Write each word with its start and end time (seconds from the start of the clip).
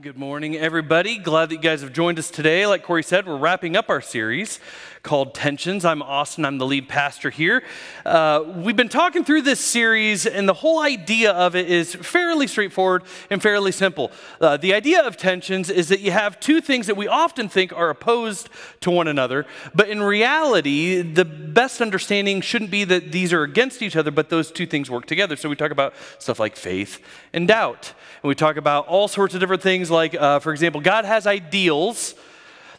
Good 0.00 0.16
morning, 0.16 0.56
everybody. 0.56 1.18
Glad 1.18 1.50
that 1.50 1.56
you 1.56 1.60
guys 1.60 1.82
have 1.82 1.92
joined 1.92 2.18
us 2.18 2.30
today. 2.30 2.66
Like 2.66 2.82
Corey 2.82 3.02
said, 3.02 3.26
we're 3.26 3.36
wrapping 3.36 3.76
up 3.76 3.90
our 3.90 4.00
series 4.00 4.58
called 5.02 5.34
Tensions. 5.34 5.84
I'm 5.84 6.00
Austin, 6.00 6.44
I'm 6.44 6.58
the 6.58 6.66
lead 6.66 6.88
pastor 6.88 7.28
here. 7.28 7.62
Uh, 8.06 8.42
we've 8.56 8.76
been 8.76 8.88
talking 8.88 9.24
through 9.24 9.42
this 9.42 9.60
series, 9.60 10.26
and 10.26 10.48
the 10.48 10.54
whole 10.54 10.80
idea 10.80 11.32
of 11.32 11.56
it 11.56 11.68
is 11.68 11.94
fairly 11.96 12.46
straightforward 12.46 13.02
and 13.28 13.42
fairly 13.42 13.72
simple. 13.72 14.12
Uh, 14.40 14.56
the 14.56 14.72
idea 14.72 15.02
of 15.02 15.16
tensions 15.16 15.68
is 15.68 15.88
that 15.88 16.00
you 16.00 16.12
have 16.12 16.38
two 16.40 16.60
things 16.60 16.86
that 16.86 16.96
we 16.96 17.08
often 17.08 17.48
think 17.48 17.72
are 17.72 17.90
opposed 17.90 18.48
to 18.80 18.90
one 18.90 19.08
another, 19.08 19.44
but 19.74 19.88
in 19.88 20.02
reality, 20.02 21.02
the 21.02 21.24
best 21.24 21.82
understanding 21.82 22.40
shouldn't 22.40 22.70
be 22.70 22.84
that 22.84 23.12
these 23.12 23.32
are 23.32 23.42
against 23.42 23.82
each 23.82 23.96
other, 23.96 24.10
but 24.10 24.30
those 24.30 24.52
two 24.52 24.66
things 24.66 24.88
work 24.88 25.06
together. 25.06 25.36
So 25.36 25.48
we 25.48 25.56
talk 25.56 25.72
about 25.72 25.94
stuff 26.18 26.38
like 26.38 26.56
faith 26.56 27.00
and 27.32 27.48
doubt. 27.48 27.92
And 28.22 28.28
we 28.28 28.36
talk 28.36 28.56
about 28.56 28.86
all 28.86 29.08
sorts 29.08 29.34
of 29.34 29.40
different 29.40 29.62
things, 29.62 29.81
like, 29.90 30.14
uh, 30.14 30.38
for 30.40 30.52
example, 30.52 30.80
God 30.80 31.04
has 31.04 31.26
ideals, 31.26 32.14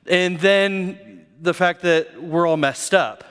and 0.07 0.39
then 0.39 1.25
the 1.41 1.53
fact 1.53 1.81
that 1.81 2.21
we're 2.21 2.47
all 2.47 2.57
messed 2.57 2.93
up. 2.93 3.23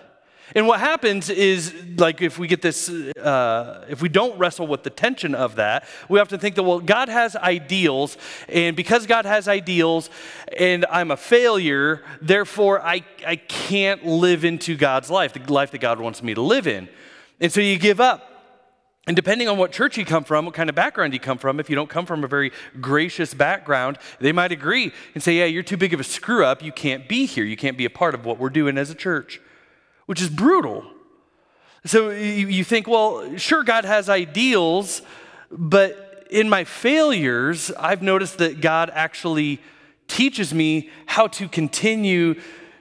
And 0.55 0.67
what 0.67 0.81
happens 0.81 1.31
is, 1.31 1.75
like, 1.97 2.21
if 2.21 2.39
we 2.39 2.47
get 2.47 2.61
this, 2.61 2.91
uh, 2.91 3.87
if 3.89 4.03
we 4.03 4.11
don't 4.11 4.39
wrestle 4.39 4.67
with 4.67 4.83
the 4.83 4.91
tension 4.91 5.35
of 5.35 5.57
that, 5.57 5.87
we 6.11 6.21
often 6.21 6.39
think 6.39 6.57
that, 6.57 6.63
well, 6.63 6.79
God 6.79 7.09
has 7.09 7.37
ideals, 7.37 8.19
and 8.49 8.77
because 8.77 9.07
God 9.07 9.25
has 9.25 9.49
ideals 9.49 10.11
and 10.59 10.85
I'm 10.91 11.11
a 11.11 11.17
failure, 11.17 12.03
therefore 12.21 12.83
I, 12.83 13.03
I 13.27 13.37
can't 13.37 14.05
live 14.05 14.45
into 14.45 14.77
God's 14.77 15.09
life, 15.11 15.33
the 15.33 15.53
life 15.53 15.71
that 15.71 15.81
God 15.81 15.99
wants 15.99 16.23
me 16.23 16.35
to 16.35 16.43
live 16.43 16.67
in. 16.67 16.89
And 17.41 17.51
so 17.51 17.63
you 17.63 17.79
give 17.79 18.01
up. 18.01 18.32
And 19.07 19.17
depending 19.17 19.49
on 19.49 19.59
what 19.59 19.73
church 19.73 19.97
you 19.97 20.05
come 20.05 20.23
from, 20.23 20.45
what 20.45 20.55
kind 20.55 20.69
of 20.69 20.77
background 20.77 21.13
you 21.13 21.19
come 21.19 21.37
from, 21.37 21.59
if 21.59 21.69
you 21.69 21.75
don't 21.75 21.91
come 21.91 22.07
from 22.07 22.23
a 22.23 22.29
very 22.29 22.53
gracious 22.81 23.35
background, 23.35 23.99
they 24.21 24.31
might 24.31 24.53
agree 24.53 24.93
and 25.15 25.23
say, 25.23 25.35
Yeah, 25.35 25.47
you're 25.47 25.65
too 25.65 25.77
big 25.77 25.93
of 25.93 25.99
a 25.99 26.05
screw 26.05 26.45
up. 26.45 26.63
You 26.63 26.71
can't 26.71 27.09
be 27.09 27.27
here. 27.27 27.45
You 27.45 27.57
can't 27.57 27.77
be 27.77 27.85
a 27.85 27.91
part 27.91 28.15
of 28.15 28.25
what 28.25 28.39
we're 28.39 28.51
doing 28.51 28.79
as 28.79 28.91
a 28.91 28.95
church, 28.95 29.41
which 30.07 30.23
is 30.23 30.29
brutal. 30.29 30.85
So 31.85 32.11
you 32.11 32.63
think, 32.63 32.87
Well, 32.87 33.37
sure, 33.39 33.65
God 33.65 33.85
has 33.85 34.09
ideals, 34.09 35.03
but 35.51 36.29
in 36.31 36.49
my 36.49 36.63
failures, 36.63 37.73
I've 37.73 38.03
noticed 38.03 38.39
that 38.39 38.61
God 38.61 38.89
actually 38.95 39.61
teaches 40.07 40.55
me 40.55 40.91
how 41.07 41.27
to 41.27 41.49
continue 41.49 42.41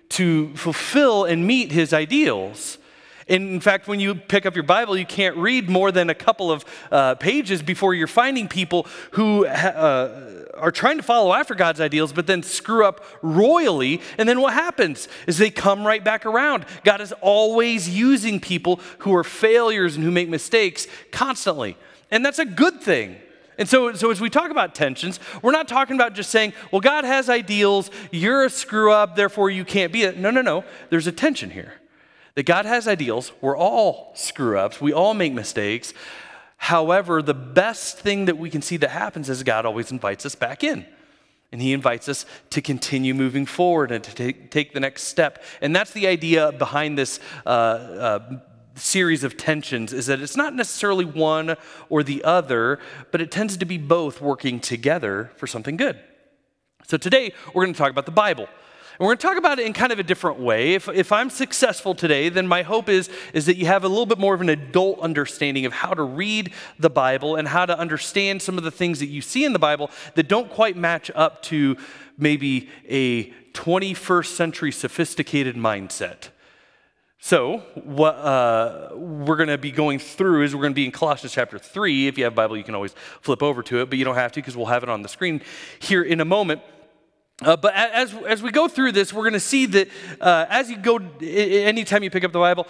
to 0.09 0.56
fulfill 0.56 1.25
and 1.25 1.47
meet 1.47 1.72
his 1.72 1.94
ideals. 1.94 2.78
In 3.27 3.59
fact, 3.59 3.88
when 3.88 4.00
you 4.00 4.16
pick 4.16 4.45
up 4.45 4.55
your 4.55 4.64
Bible, 4.64 4.97
you 4.97 5.05
can't 5.05 5.36
read 5.38 5.69
more 5.69 5.91
than 5.91 6.09
a 6.09 6.16
couple 6.16 6.52
of 6.52 6.66
uh, 6.91 7.16
pages 7.16 7.61
before 7.61 7.94
you're 7.94 8.08
finding 8.08 8.47
people 8.47 8.88
who 9.11 9.45
uh, 9.45 10.45
are 10.55 10.72
trying 10.72 10.97
to 10.97 11.03
follow 11.03 11.33
after 11.33 11.55
God's 11.55 11.80
ideals, 11.80 12.13
but 12.13 12.28
then 12.28 12.44
screw 12.44 12.86
up 12.86 13.03
royally. 13.22 14.02
And 14.17 14.28
then 14.28 14.41
what 14.41 14.53
happens 14.53 15.08
is 15.28 15.38
they 15.38 15.50
come 15.50 15.86
right 15.86 16.03
back 16.03 16.25
around. 16.25 16.66
God 16.83 17.02
is 17.02 17.13
always 17.22 17.89
using 17.89 18.39
people 18.39 18.80
who 19.00 19.16
are 19.16 19.23
failures 19.23 19.95
and 19.95 20.03
who 20.03 20.11
make 20.11 20.30
mistakes 20.30 20.88
constantly. 21.11 21.78
And 22.09 22.25
that's 22.25 22.39
a 22.39 22.45
good 22.45 22.81
thing. 22.81 23.17
And 23.58 23.69
so, 23.69 23.94
so 23.94 24.09
as 24.09 24.19
we 24.19 24.30
talk 24.30 24.50
about 24.50 24.73
tensions, 24.73 25.19
we're 25.41 25.52
not 25.52 25.67
talking 25.67 25.95
about 25.95 26.13
just 26.13 26.31
saying, 26.31 26.53
well, 26.72 26.81
God 26.81 27.03
has 27.03 27.30
ideals, 27.30 27.91
you're 28.11 28.45
a 28.45 28.50
screw 28.50 28.91
up, 28.91 29.16
therefore 29.16 29.50
you 29.50 29.63
can't 29.63 29.94
be 29.94 30.03
it. 30.03 30.17
No, 30.17 30.31
no, 30.31 30.41
no. 30.41 30.63
There's 30.89 31.08
a 31.08 31.11
tension 31.11 31.52
here 31.52 31.73
that 32.35 32.43
God 32.43 32.65
has 32.65 32.87
ideals. 32.87 33.31
We're 33.41 33.57
all 33.57 34.11
screw 34.15 34.57
ups, 34.57 34.79
we 34.81 34.93
all 34.93 35.13
make 35.13 35.33
mistakes. 35.33 35.93
However, 36.57 37.23
the 37.23 37.33
best 37.33 37.97
thing 37.97 38.25
that 38.25 38.38
we 38.38 38.51
can 38.51 38.61
see 38.61 38.77
that 38.77 38.91
happens 38.91 39.29
is 39.29 39.41
God 39.41 39.65
always 39.65 39.91
invites 39.91 40.25
us 40.27 40.35
back 40.35 40.63
in. 40.63 40.85
And 41.51 41.61
he 41.61 41.73
invites 41.73 42.07
us 42.07 42.25
to 42.51 42.61
continue 42.61 43.13
moving 43.13 43.45
forward 43.45 43.91
and 43.91 44.03
to 44.03 44.13
take, 44.13 44.51
take 44.51 44.73
the 44.73 44.79
next 44.79 45.03
step. 45.03 45.43
And 45.59 45.75
that's 45.75 45.91
the 45.91 46.07
idea 46.07 46.51
behind 46.51 46.97
this 46.97 47.19
uh, 47.45 47.49
uh, 47.49 48.39
series 48.75 49.23
of 49.23 49.38
tensions 49.38 49.91
is 49.91 50.06
that 50.06 50.22
it's 50.22 50.38
not 50.38 50.53
necessarily 50.53 51.03
one 51.03 51.57
or 51.89 52.03
the 52.03 52.23
other, 52.23 52.79
but 53.11 53.22
it 53.22 53.31
tends 53.31 53.57
to 53.57 53.66
be 53.66 53.77
both 53.77 54.22
working 54.22 54.59
together 54.59 55.31
for 55.35 55.47
something 55.47 55.75
good. 55.75 56.00
So 56.88 56.97
today, 56.97 57.33
we're 57.53 57.63
going 57.63 57.73
to 57.73 57.77
talk 57.77 57.91
about 57.91 58.06
the 58.06 58.11
Bible. 58.11 58.47
And 59.01 59.07
we're 59.07 59.16
going 59.16 59.17
to 59.17 59.28
talk 59.29 59.38
about 59.38 59.57
it 59.57 59.66
in 59.66 59.73
kind 59.73 59.91
of 59.91 59.97
a 59.97 60.03
different 60.03 60.39
way. 60.39 60.75
If, 60.75 60.88
if 60.88 61.12
I'm 61.12 61.31
successful 61.31 61.95
today, 61.95 62.29
then 62.29 62.45
my 62.45 62.62
hope 62.62 62.88
is, 62.88 63.09
is 63.34 63.47
that 63.47 63.57
you 63.57 63.66
have 63.66 63.84
a 63.84 63.88
little 63.88 64.06
bit 64.06 64.19
more 64.19 64.35
of 64.35 64.41
an 64.41 64.50
adult 64.50 65.00
understanding 65.00 65.66
of 65.66 65.73
how 65.73 65.95
to 65.95 66.03
read 66.03 66.53
the 66.78 66.91
Bible 66.91 67.35
and 67.35 67.47
how 67.47 67.66
to 67.66 67.75
understand 67.75 68.44
some 68.44 68.59
of 68.59 68.63
the 68.63 68.69
things 68.69 69.00
that 69.00 69.07
you 69.07 69.19
see 69.19 69.44
in 69.44 69.53
the 69.53 69.57
Bible 69.57 69.89
that 70.13 70.28
don't 70.28 70.51
quite 70.51 70.78
match 70.78 71.09
up 71.16 71.41
to 71.41 71.78
maybe 72.19 72.69
a 72.88 73.31
21st 73.53 74.35
century 74.35 74.72
sophisticated 74.72 75.56
mindset. 75.56 76.28
So, 77.19 77.63
what 77.73 78.13
uh, 78.18 78.89
we're 78.94 79.38
going 79.38 79.50
to 79.50 79.57
be 79.57 79.72
going 79.72 79.97
through 79.97 80.44
is 80.44 80.53
we're 80.53 80.62
going 80.62 80.73
to 80.73 80.75
be 80.75 80.85
in 80.85 80.91
Colossians 80.91 81.33
chapter 81.33 81.57
3. 81.57 82.06
If 82.06 82.19
you 82.19 82.25
have 82.25 82.33
a 82.33 82.35
Bible, 82.35 82.56
you 82.56 82.63
can 82.63 82.75
always 82.75 82.94
flip 83.22 83.41
over 83.41 83.63
to 83.63 83.81
it, 83.81 83.89
but 83.89 83.97
you 83.97 84.06
don't 84.06 84.13
have 84.13 84.31
to 84.33 84.41
because 84.41 84.56
we'll 84.56 84.68
have 84.68 84.83
it 84.83 84.89
on 84.89 85.01
the 85.01 85.09
screen 85.09 85.41
here 85.79 86.03
in 86.03 86.22
a 86.22 86.25
moment. 86.25 86.62
Uh, 87.41 87.56
but 87.57 87.74
as, 87.74 88.13
as 88.28 88.44
we 88.44 88.52
go 88.52 88.68
through 88.68 88.91
this, 88.91 89.12
we're 89.12 89.24
going 89.24 89.34
to 89.34 89.40
see 89.40 89.66
that 89.66 89.90
uh, 90.19 90.46
as 90.50 90.69
you 90.69 90.78
go, 90.78 91.00
anytime 91.22 92.03
you 92.03 92.12
pick 92.12 92.24
up 92.24 92.31
the 92.31 92.40
Bible, 92.40 92.68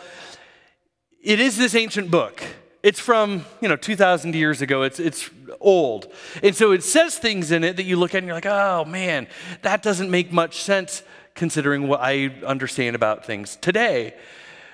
it 1.22 1.40
is 1.40 1.58
this 1.58 1.76
ancient 1.76 2.09
book. 2.09 2.42
It's 2.81 3.00
from, 3.00 3.46
you 3.60 3.68
know, 3.68 3.76
2,000 3.76 4.34
years 4.34 4.62
ago. 4.62 4.84
It's, 4.84 5.00
it's 5.00 5.30
old. 5.60 6.08
And 6.42 6.56
so 6.56 6.72
it 6.72 6.84
says 6.84 7.18
things 7.18 7.52
in 7.52 7.64
it 7.64 7.76
that 7.76 7.84
you 7.84 7.96
look 7.98 8.16
at 8.16 8.20
and 8.20 8.28
you're 8.28 8.36
like, 8.36 8.46
oh 8.46 8.86
man, 8.86 9.28
that 9.62 9.84
doesn't 9.84 10.10
make 10.10 10.31
much 10.31 10.62
sense 10.62 11.04
considering 11.36 11.88
what 11.88 12.00
I 12.02 12.34
understand 12.46 12.96
about 12.96 13.26
things 13.26 13.58
today. 13.58 14.16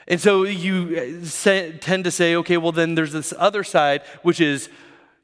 And 0.08 0.22
so 0.22 0.44
you 0.44 1.22
uh, 1.26 1.78
tend 1.82 2.06
to 2.06 2.12
say, 2.12 2.36
okay, 2.36 2.58
well, 2.58 2.72
then 2.72 2.96
there's 2.96 3.12
this 3.12 3.34
other 3.38 3.64
side, 3.64 4.04
which 4.22 4.40
is, 4.40 4.70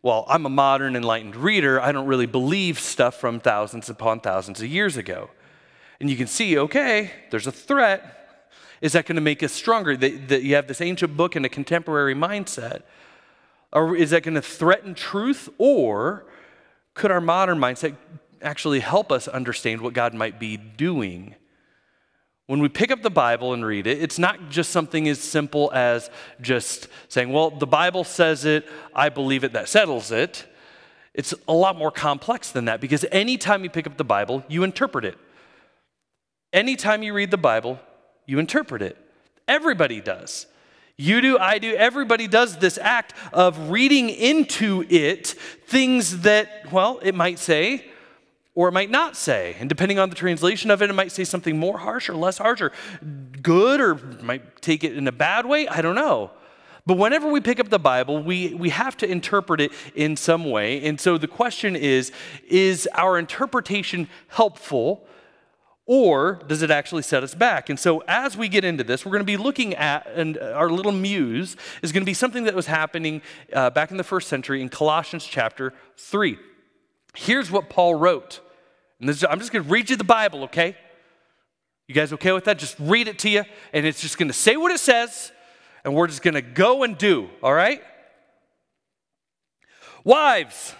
well, 0.04 0.26
I'm 0.28 0.46
a 0.46 0.50
modern 0.50 0.98
enlightened 0.98 1.38
reader. 1.38 1.82
I 1.82 1.94
don't 1.94 2.08
really 2.08 2.26
believe 2.26 2.78
stuff 2.78 3.16
from 3.16 3.40
thousands 3.40 3.90
upon 3.90 4.20
thousands 4.20 4.62
of 4.62 4.68
years 4.68 4.98
ago. 4.98 5.30
And 6.02 6.10
you 6.10 6.18
can 6.18 6.28
see, 6.28 6.58
okay, 6.58 7.12
there's 7.32 7.48
a 7.48 7.54
threat. 7.54 8.50
Is 8.82 8.92
that 8.92 9.06
going 9.06 9.16
to 9.16 9.22
make 9.22 9.42
us 9.42 9.54
stronger? 9.54 9.96
That, 9.96 10.28
that 10.28 10.44
you 10.44 10.56
have 10.56 10.68
this 10.68 10.82
ancient 10.82 11.16
book 11.16 11.38
and 11.38 11.46
a 11.46 11.50
contemporary 11.50 12.14
mindset? 12.14 12.84
Or 13.72 13.96
is 13.96 14.10
that 14.10 14.24
going 14.24 14.36
to 14.36 14.42
threaten 14.42 14.94
truth? 14.94 15.48
Or 15.58 16.26
could 16.94 17.10
our 17.10 17.22
modern 17.22 17.58
mindset 17.58 17.96
actually 18.42 18.82
help 18.82 19.10
us 19.10 19.30
understand 19.30 19.80
what 19.80 19.94
God 19.94 20.14
might 20.14 20.38
be 20.38 20.58
doing 20.58 21.36
when 22.48 22.60
we 22.60 22.68
pick 22.70 22.92
up 22.92 23.02
the 23.02 23.10
Bible 23.10 23.54
and 23.54 23.66
read 23.66 23.88
it, 23.88 24.02
it's 24.02 24.20
not 24.20 24.50
just 24.50 24.72
something 24.72 25.08
as 25.08 25.20
simple 25.20 25.72
as 25.74 26.10
just 26.42 26.88
saying, 27.08 27.32
well, 27.32 27.50
the 27.50 27.68
Bible 27.68 28.04
says 28.04 28.44
it, 28.44 28.68
I 28.94 29.10
believe 29.10 29.44
it, 29.44 29.54
that 29.54 29.70
settles 29.70 30.12
it. 30.12 30.46
It's 31.14 31.34
a 31.48 31.54
lot 31.54 31.78
more 31.78 31.92
complex 31.92 32.52
than 32.52 32.66
that 32.66 32.82
because 32.82 33.06
anytime 33.12 33.64
you 33.64 33.70
pick 33.70 33.88
up 33.88 33.98
the 33.98 34.04
Bible, 34.04 34.44
you 34.48 34.64
interpret 34.64 35.06
it. 35.06 35.18
Anytime 36.52 37.02
you 37.02 37.14
read 37.14 37.32
the 37.32 37.38
Bible, 37.38 37.80
you 38.26 38.40
interpret 38.40 38.82
it. 38.82 38.98
Everybody 39.48 40.02
does. 40.02 40.48
You 40.98 41.22
do, 41.22 41.38
I 41.40 41.58
do, 41.58 41.74
everybody 41.74 42.28
does 42.28 42.58
this 42.58 42.78
act 42.78 43.14
of 43.32 43.70
reading 43.70 44.10
into 44.10 44.86
it 44.90 45.28
things 45.66 46.22
that, 46.22 46.72
well, 46.72 47.00
it 47.02 47.16
might 47.16 47.40
say, 47.40 47.86
or 48.56 48.68
it 48.68 48.72
might 48.72 48.92
not 48.92 49.16
say. 49.16 49.56
And 49.60 49.68
depending 49.68 50.00
on 50.00 50.10
the 50.10 50.16
translation 50.16 50.70
of 50.70 50.82
it, 50.82 50.90
it 50.90 50.94
might 50.94 51.12
say 51.12 51.24
something 51.24 51.58
more 51.58 51.80
harsh 51.80 52.10
or 52.10 52.16
less 52.16 52.38
harsh 52.38 52.62
or 52.62 52.72
good 53.42 53.82
or 53.82 53.96
might 54.22 54.62
take 54.62 54.84
it 54.84 54.96
in 54.96 55.08
a 55.08 55.12
bad 55.12 55.46
way. 55.46 55.68
I 55.68 55.82
don't 55.82 55.96
know. 55.96 56.32
But 56.86 56.98
whenever 56.98 57.30
we 57.30 57.40
pick 57.40 57.60
up 57.60 57.70
the 57.70 57.80
Bible, 57.80 58.22
we, 58.22 58.54
we 58.54 58.70
have 58.70 58.98
to 58.98 59.10
interpret 59.10 59.62
it 59.62 59.72
in 59.96 60.18
some 60.18 60.50
way. 60.50 60.84
And 60.86 61.00
so 61.00 61.18
the 61.18 61.28
question 61.28 61.76
is 61.76 62.12
is 62.48 62.88
our 62.94 63.18
interpretation 63.18 64.10
helpful? 64.28 65.08
Or 65.86 66.42
does 66.48 66.62
it 66.62 66.72
actually 66.72 67.02
set 67.02 67.24
us 67.24 67.36
back? 67.36 67.70
And 67.70 67.78
so, 67.78 68.04
as 68.08 68.38
we 68.38 68.48
get 68.48 68.64
into 68.64 68.86
this, 68.86 69.06
we're 69.06 69.12
going 69.12 69.20
to 69.20 69.26
be 69.26 69.36
looking 69.36 69.76
at, 69.76 70.08
and 70.16 70.38
our 70.38 70.70
little 70.70 70.94
muse 70.94 71.58
is 71.82 71.92
going 71.92 72.04
to 72.04 72.06
be 72.06 72.14
something 72.14 72.46
that 72.46 72.56
was 72.56 72.68
happening 72.68 73.22
uh, 73.52 73.70
back 73.70 73.92
in 73.92 73.98
the 73.98 74.04
first 74.04 74.30
century 74.30 74.62
in 74.62 74.70
Colossians 74.70 75.26
chapter 75.26 75.74
3. 75.98 76.38
Here's 77.16 77.52
what 77.52 77.70
Paul 77.70 77.96
wrote. 77.96 78.40
I'm 79.10 79.40
just 79.40 79.52
going 79.52 79.64
to 79.64 79.70
read 79.70 79.90
you 79.90 79.96
the 79.96 80.04
Bible, 80.04 80.44
okay? 80.44 80.76
You 81.88 81.96
guys 81.96 82.14
okay 82.14 82.32
with 82.32 82.46
that? 82.46 82.58
Just 82.58 82.76
read 82.80 83.08
it 83.08 83.20
to 83.20 83.30
you, 83.30 83.44
and 83.74 83.86
it's 83.86 84.02
just 84.02 84.18
going 84.18 84.30
to 84.30 84.34
say 84.34 84.56
what 84.56 84.72
it 84.72 84.80
says, 84.80 85.32
and 85.84 85.94
we're 85.94 86.08
just 86.08 86.22
going 86.22 86.36
to 86.36 86.42
go 86.42 86.84
and 86.84 86.98
do, 86.98 87.30
all 87.42 87.54
right? 87.54 87.82
Wives, 90.04 90.76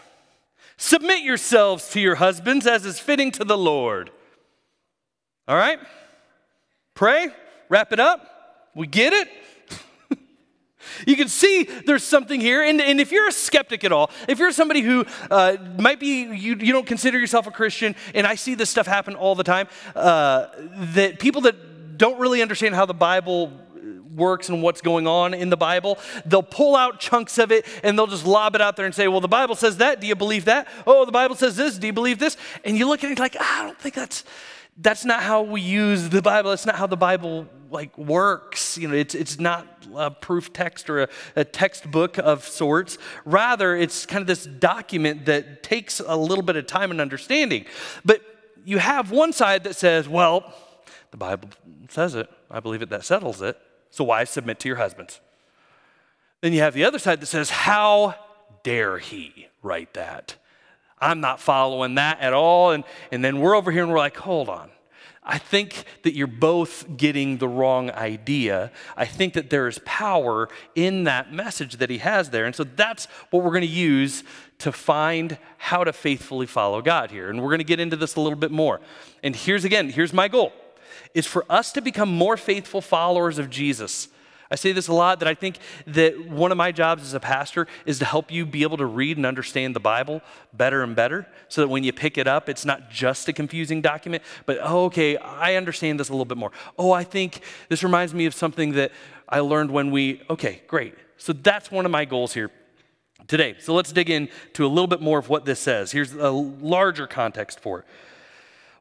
submit 0.78 1.24
yourselves 1.24 1.90
to 1.90 2.00
your 2.00 2.16
husbands 2.16 2.68
as 2.68 2.86
is 2.86 3.00
fitting 3.00 3.32
to 3.32 3.44
the 3.44 3.58
Lord. 3.58 4.12
All 5.48 5.56
right? 5.56 5.80
Pray, 6.94 7.30
wrap 7.70 7.92
it 7.92 8.00
up. 8.00 8.70
We 8.76 8.88
get 8.88 9.14
it? 9.14 9.28
You 11.06 11.16
can 11.16 11.28
see 11.28 11.64
there's 11.86 12.04
something 12.04 12.40
here. 12.40 12.64
And, 12.64 12.82
and 12.82 13.00
if 13.00 13.12
you're 13.12 13.28
a 13.28 13.32
skeptic 13.32 13.84
at 13.84 13.92
all, 13.92 14.12
if 14.28 14.40
you're 14.40 14.52
somebody 14.52 14.82
who 14.82 15.06
uh, 15.30 15.58
might 15.78 16.00
be, 16.00 16.24
you, 16.24 16.56
you 16.56 16.74
don't 16.74 16.88
consider 16.88 17.20
yourself 17.20 17.48
a 17.48 17.52
Christian, 17.52 17.96
and 18.14 18.26
I 18.26 18.36
see 18.36 18.56
this 18.56 18.70
stuff 18.70 18.88
happen 18.88 19.16
all 19.16 19.36
the 19.36 19.44
time, 19.44 19.68
uh, 19.96 20.48
that 20.94 21.20
people 21.20 21.42
that 21.42 21.98
don't 21.98 22.20
really 22.20 22.42
understand 22.42 22.76
how 22.76 22.86
the 22.86 22.94
Bible 22.94 23.52
works 24.16 24.50
and 24.50 24.62
what's 24.62 24.82
going 24.82 25.08
on 25.08 25.34
in 25.34 25.50
the 25.50 25.58
Bible, 25.58 25.98
they'll 26.26 26.44
pull 26.44 26.76
out 26.76 27.00
chunks 27.00 27.38
of 27.38 27.52
it 27.52 27.66
and 27.84 27.98
they'll 27.98 28.08
just 28.08 28.26
lob 28.26 28.56
it 28.56 28.62
out 28.62 28.76
there 28.76 28.86
and 28.86 28.94
say, 28.94 29.08
Well, 29.08 29.22
the 29.22 29.28
Bible 29.28 29.56
says 29.56 29.78
that. 29.78 30.00
Do 30.00 30.08
you 30.08 30.16
believe 30.16 30.46
that? 30.46 30.68
Oh, 30.86 31.06
the 31.06 31.12
Bible 31.12 31.36
says 31.36 31.56
this. 31.56 31.78
Do 31.78 31.88
you 31.88 31.94
believe 31.94 32.20
this? 32.20 32.38
And 32.64 32.78
you 32.78 32.88
look 32.88 33.04
at 33.04 33.12
it 33.12 33.20
like, 33.20 33.36
ah, 33.40 33.62
I 33.62 33.66
don't 33.66 33.80
think 33.80 33.96
that's 33.96 34.24
that's 34.78 35.06
not 35.06 35.22
how 35.22 35.42
we 35.44 35.62
use 35.62 36.10
the 36.10 36.22
Bible. 36.22 36.50
That's 36.50 36.66
not 36.66 36.76
how 36.76 36.88
the 36.88 36.98
Bible 36.98 37.48
like 37.70 37.98
works. 37.98 38.78
You 38.78 38.88
know, 38.88 38.96
it's, 38.96 39.16
it's 39.16 39.40
not 39.40 39.68
a 39.96 40.12
proof 40.12 40.54
text 40.54 40.90
or 40.90 41.04
a, 41.04 41.10
a 41.36 41.44
textbook 41.44 42.18
of 42.18 42.44
sorts. 42.44 42.98
Rather, 43.26 43.76
it's 43.76 44.06
kind 44.06 44.22
of 44.22 44.28
this 44.28 44.46
document 44.46 45.26
that 45.26 45.64
takes 45.64 46.00
a 46.00 46.16
little 46.16 46.44
bit 46.44 46.56
of 46.56 46.68
time 46.68 46.92
and 46.92 47.02
understanding. 47.02 47.66
But 48.04 48.22
you 48.66 48.78
have 48.80 49.12
one 49.12 49.34
side 49.34 49.64
that 49.66 49.76
says, 49.76 50.08
well, 50.08 50.54
the 51.12 51.18
Bible 51.18 51.50
says 51.90 52.16
it. 52.16 52.30
I 52.50 52.60
believe 52.60 52.82
it. 52.82 52.90
That 52.90 53.04
settles 53.06 53.42
it. 53.42 53.60
So 53.90 54.04
wives 54.04 54.32
submit 54.32 54.60
to 54.62 54.68
your 54.68 54.78
husbands. 54.78 55.20
Then 56.42 56.54
you 56.54 56.62
have 56.62 56.74
the 56.74 56.84
other 56.84 57.00
side 57.00 57.22
that 57.22 57.28
says, 57.28 57.50
how 57.50 58.16
dare 58.64 58.98
he 58.98 59.48
write 59.62 59.94
that? 59.94 60.36
I'm 61.04 61.20
not 61.20 61.40
following 61.40 61.96
that 61.96 62.20
at 62.22 62.34
all. 62.34 62.72
And, 62.72 62.84
and 63.12 63.24
then 63.24 63.40
we're 63.40 63.56
over 63.56 63.72
here 63.72 63.84
and 63.84 63.92
we're 63.92 63.98
like, 63.98 64.18
hold 64.18 64.50
on. 64.50 64.70
I 65.26 65.38
think 65.38 65.86
that 66.04 66.14
you're 66.16 66.28
both 66.28 66.98
getting 66.98 67.38
the 67.38 67.48
wrong 67.48 67.90
idea. 67.92 68.72
I 68.98 69.06
think 69.06 69.34
that 69.34 69.50
there 69.50 69.68
is 69.68 69.80
power 69.86 70.50
in 70.76 71.06
that 71.06 71.32
message 71.32 71.78
that 71.78 71.90
he 71.90 72.00
has 72.00 72.30
there. 72.30 72.46
And 72.46 72.54
so 72.54 72.66
that's 72.66 73.06
what 73.30 73.44
we're 73.44 73.52
going 73.52 73.62
to 73.62 73.68
use 73.68 74.24
to 74.60 74.72
find 74.72 75.38
how 75.58 75.84
to 75.84 75.94
faithfully 75.94 76.46
follow 76.46 76.82
God 76.82 77.10
here. 77.10 77.30
And 77.30 77.42
we're 77.42 77.50
going 77.50 77.60
to 77.60 77.66
get 77.66 77.80
into 77.80 77.96
this 77.96 78.16
a 78.16 78.22
little 78.22 78.38
bit 78.38 78.52
more. 78.52 78.82
And 79.24 79.36
here's 79.36 79.64
again, 79.64 79.90
here's 79.90 80.14
my 80.14 80.28
goal 80.28 80.52
is 81.14 81.26
for 81.26 81.46
us 81.50 81.72
to 81.72 81.82
become 81.82 82.10
more 82.10 82.38
faithful 82.38 82.82
followers 82.82 83.38
of 83.38 83.50
Jesus. 83.50 84.08
I 84.52 84.56
say 84.56 84.72
this 84.72 84.88
a 84.88 84.94
lot 84.94 85.20
that 85.20 85.28
I 85.28 85.34
think 85.34 85.58
that 85.88 86.30
one 86.30 86.52
of 86.52 86.58
my 86.58 86.72
jobs 86.72 87.04
as 87.04 87.14
a 87.14 87.20
pastor 87.20 87.68
is 87.86 88.00
to 88.00 88.06
help 88.06 88.32
you 88.32 88.46
be 88.46 88.64
able 88.64 88.78
to 88.78 88.86
read 88.86 89.18
and 89.18 89.26
understand 89.26 89.76
the 89.76 89.80
Bible 89.80 90.22
better 90.54 90.84
and 90.84 90.96
better 90.96 91.28
so 91.48 91.62
that 91.62 91.68
when 91.68 91.84
you 91.84 91.94
pick 91.94 92.18
it 92.18 92.28
up, 92.28 92.50
it's 92.50 92.66
not 92.66 92.90
just 92.90 93.28
a 93.30 93.34
confusing 93.34 93.82
document, 93.82 94.24
but 94.46 94.60
oh, 94.62 94.86
okay, 94.86 95.18
I 95.18 95.56
understand 95.56 96.00
this 96.00 96.10
a 96.10 96.12
little 96.12 96.26
bit 96.26 96.38
more. 96.38 96.52
Oh, 96.78 96.92
I 96.92 97.04
think 97.04 97.42
this 97.70 97.84
reminds 97.84 98.14
me 98.14 98.26
of 98.26 98.34
something 98.34 98.74
that 98.74 98.92
I 99.28 99.40
learned 99.40 99.72
when 99.72 99.92
we, 99.92 100.22
okay, 100.30 100.62
great. 100.68 100.96
So 101.18 101.34
that's 101.34 101.72
one 101.72 101.86
of 101.86 101.92
my 101.92 102.06
goals 102.06 102.34
here 102.34 102.52
today. 103.28 103.56
So 103.60 103.74
let's 103.74 103.92
dig 103.92 104.10
into 104.10 104.66
a 104.66 104.68
little 104.68 104.88
bit 104.88 105.02
more 105.02 105.20
of 105.20 105.30
what 105.30 105.46
this 105.46 105.60
says. 105.60 105.92
Here's 105.92 106.14
a 106.14 106.30
larger 106.30 107.08
context 107.08 107.60
for 107.60 107.80
it. 107.80 107.86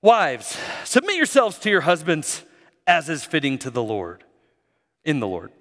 Wives, 0.02 0.58
submit 0.84 1.16
yourselves 1.16 1.58
to 1.60 1.70
your 1.70 1.82
husbands 1.82 2.42
as 2.86 3.08
is 3.08 3.24
fitting 3.24 3.56
to 3.58 3.70
the 3.70 3.82
Lord, 3.82 4.24
in 5.04 5.20
the 5.20 5.26
Lord. 5.26 5.52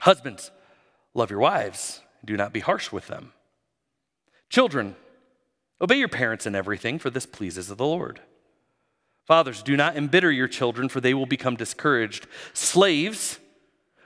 Husbands, 0.00 0.50
love 1.14 1.30
your 1.30 1.40
wives, 1.40 2.00
do 2.24 2.36
not 2.36 2.52
be 2.52 2.60
harsh 2.60 2.92
with 2.92 3.08
them. 3.08 3.32
Children, 4.48 4.96
obey 5.80 5.96
your 5.96 6.08
parents 6.08 6.46
in 6.46 6.54
everything, 6.54 6.98
for 6.98 7.10
this 7.10 7.26
pleases 7.26 7.68
the 7.68 7.76
Lord. 7.76 8.20
Fathers, 9.26 9.62
do 9.62 9.76
not 9.76 9.96
embitter 9.96 10.30
your 10.30 10.48
children, 10.48 10.88
for 10.88 11.00
they 11.00 11.14
will 11.14 11.26
become 11.26 11.56
discouraged. 11.56 12.26
Slaves, 12.52 13.38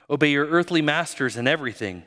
obey 0.09 0.31
your 0.31 0.47
earthly 0.47 0.81
masters 0.81 1.35
in 1.35 1.47
everything, 1.47 2.03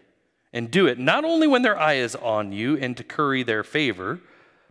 and 0.52 0.70
do 0.70 0.86
it 0.86 0.98
not 0.98 1.24
only 1.24 1.46
when 1.46 1.62
their 1.62 1.78
eye 1.78 1.94
is 1.94 2.16
on 2.16 2.52
you 2.52 2.76
and 2.76 2.96
to 2.96 3.04
curry 3.04 3.42
their 3.42 3.62
favor, 3.62 4.20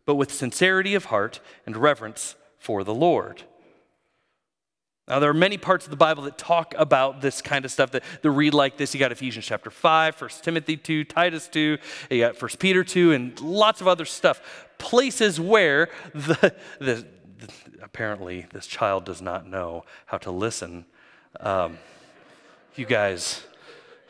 but 0.06 0.16
with 0.16 0.34
sincerity 0.34 0.96
of 0.96 1.06
heart 1.06 1.40
and 1.66 1.78
reverence 1.78 2.36
for 2.58 2.84
the 2.84 2.94
Lord. 2.94 3.44
Now, 5.10 5.18
there 5.18 5.32
are 5.32 5.34
many 5.34 5.58
parts 5.58 5.86
of 5.86 5.90
the 5.90 5.98
Bible 5.98 6.24
that 6.24 6.38
talk 6.38 6.76
about 6.78 7.20
this 7.20 7.42
kind 7.42 7.66
of 7.66 7.72
stuff 7.72 7.90
that, 7.92 8.04
that 8.22 8.30
read 8.30 8.54
like 8.54 8.78
this. 8.78 8.94
You 8.94 9.00
got 9.00 9.12
Ephesians 9.12 9.44
chapter 9.44 9.72
5, 9.72 10.22
1 10.22 10.30
Timothy 10.44 10.78
2, 10.78 11.04
Titus 11.04 11.48
2, 11.48 11.78
you 12.12 12.20
got 12.20 12.40
1 12.40 12.52
Peter 12.60 12.84
2, 12.84 13.14
and 13.14 13.42
lots 13.42 13.82
of 13.82 13.88
other 13.88 14.06
stuff. 14.06 14.68
Places 14.78 15.40
where 15.40 15.90
the, 16.14 16.54
the, 16.80 17.08
the 17.40 17.50
apparently 17.82 18.46
this 18.54 18.68
child 18.68 19.04
does 19.04 19.20
not 19.20 19.48
know 19.48 19.84
how 20.06 20.20
to 20.20 20.30
listen. 20.30 20.86
Um, 21.40 21.80
you 22.76 22.86
guys, 22.86 23.44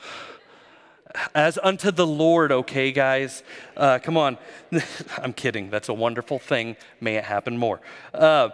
as 1.34 1.57
unto 1.63 1.92
the 1.92 2.06
Lord, 2.06 2.51
okay, 2.51 2.92
guys? 2.92 3.42
Uh, 3.78 4.00
come 4.00 4.18
on. 4.18 4.38
I'm 5.18 5.31
kidding. 5.31 5.69
That's 5.69 5.88
a 5.88 5.94
wonderful 5.94 6.40
thing. 6.40 6.75
May 7.00 7.16
it 7.16 7.24
happen 7.24 7.57
more. 7.57 7.80
Uh, 8.13 8.50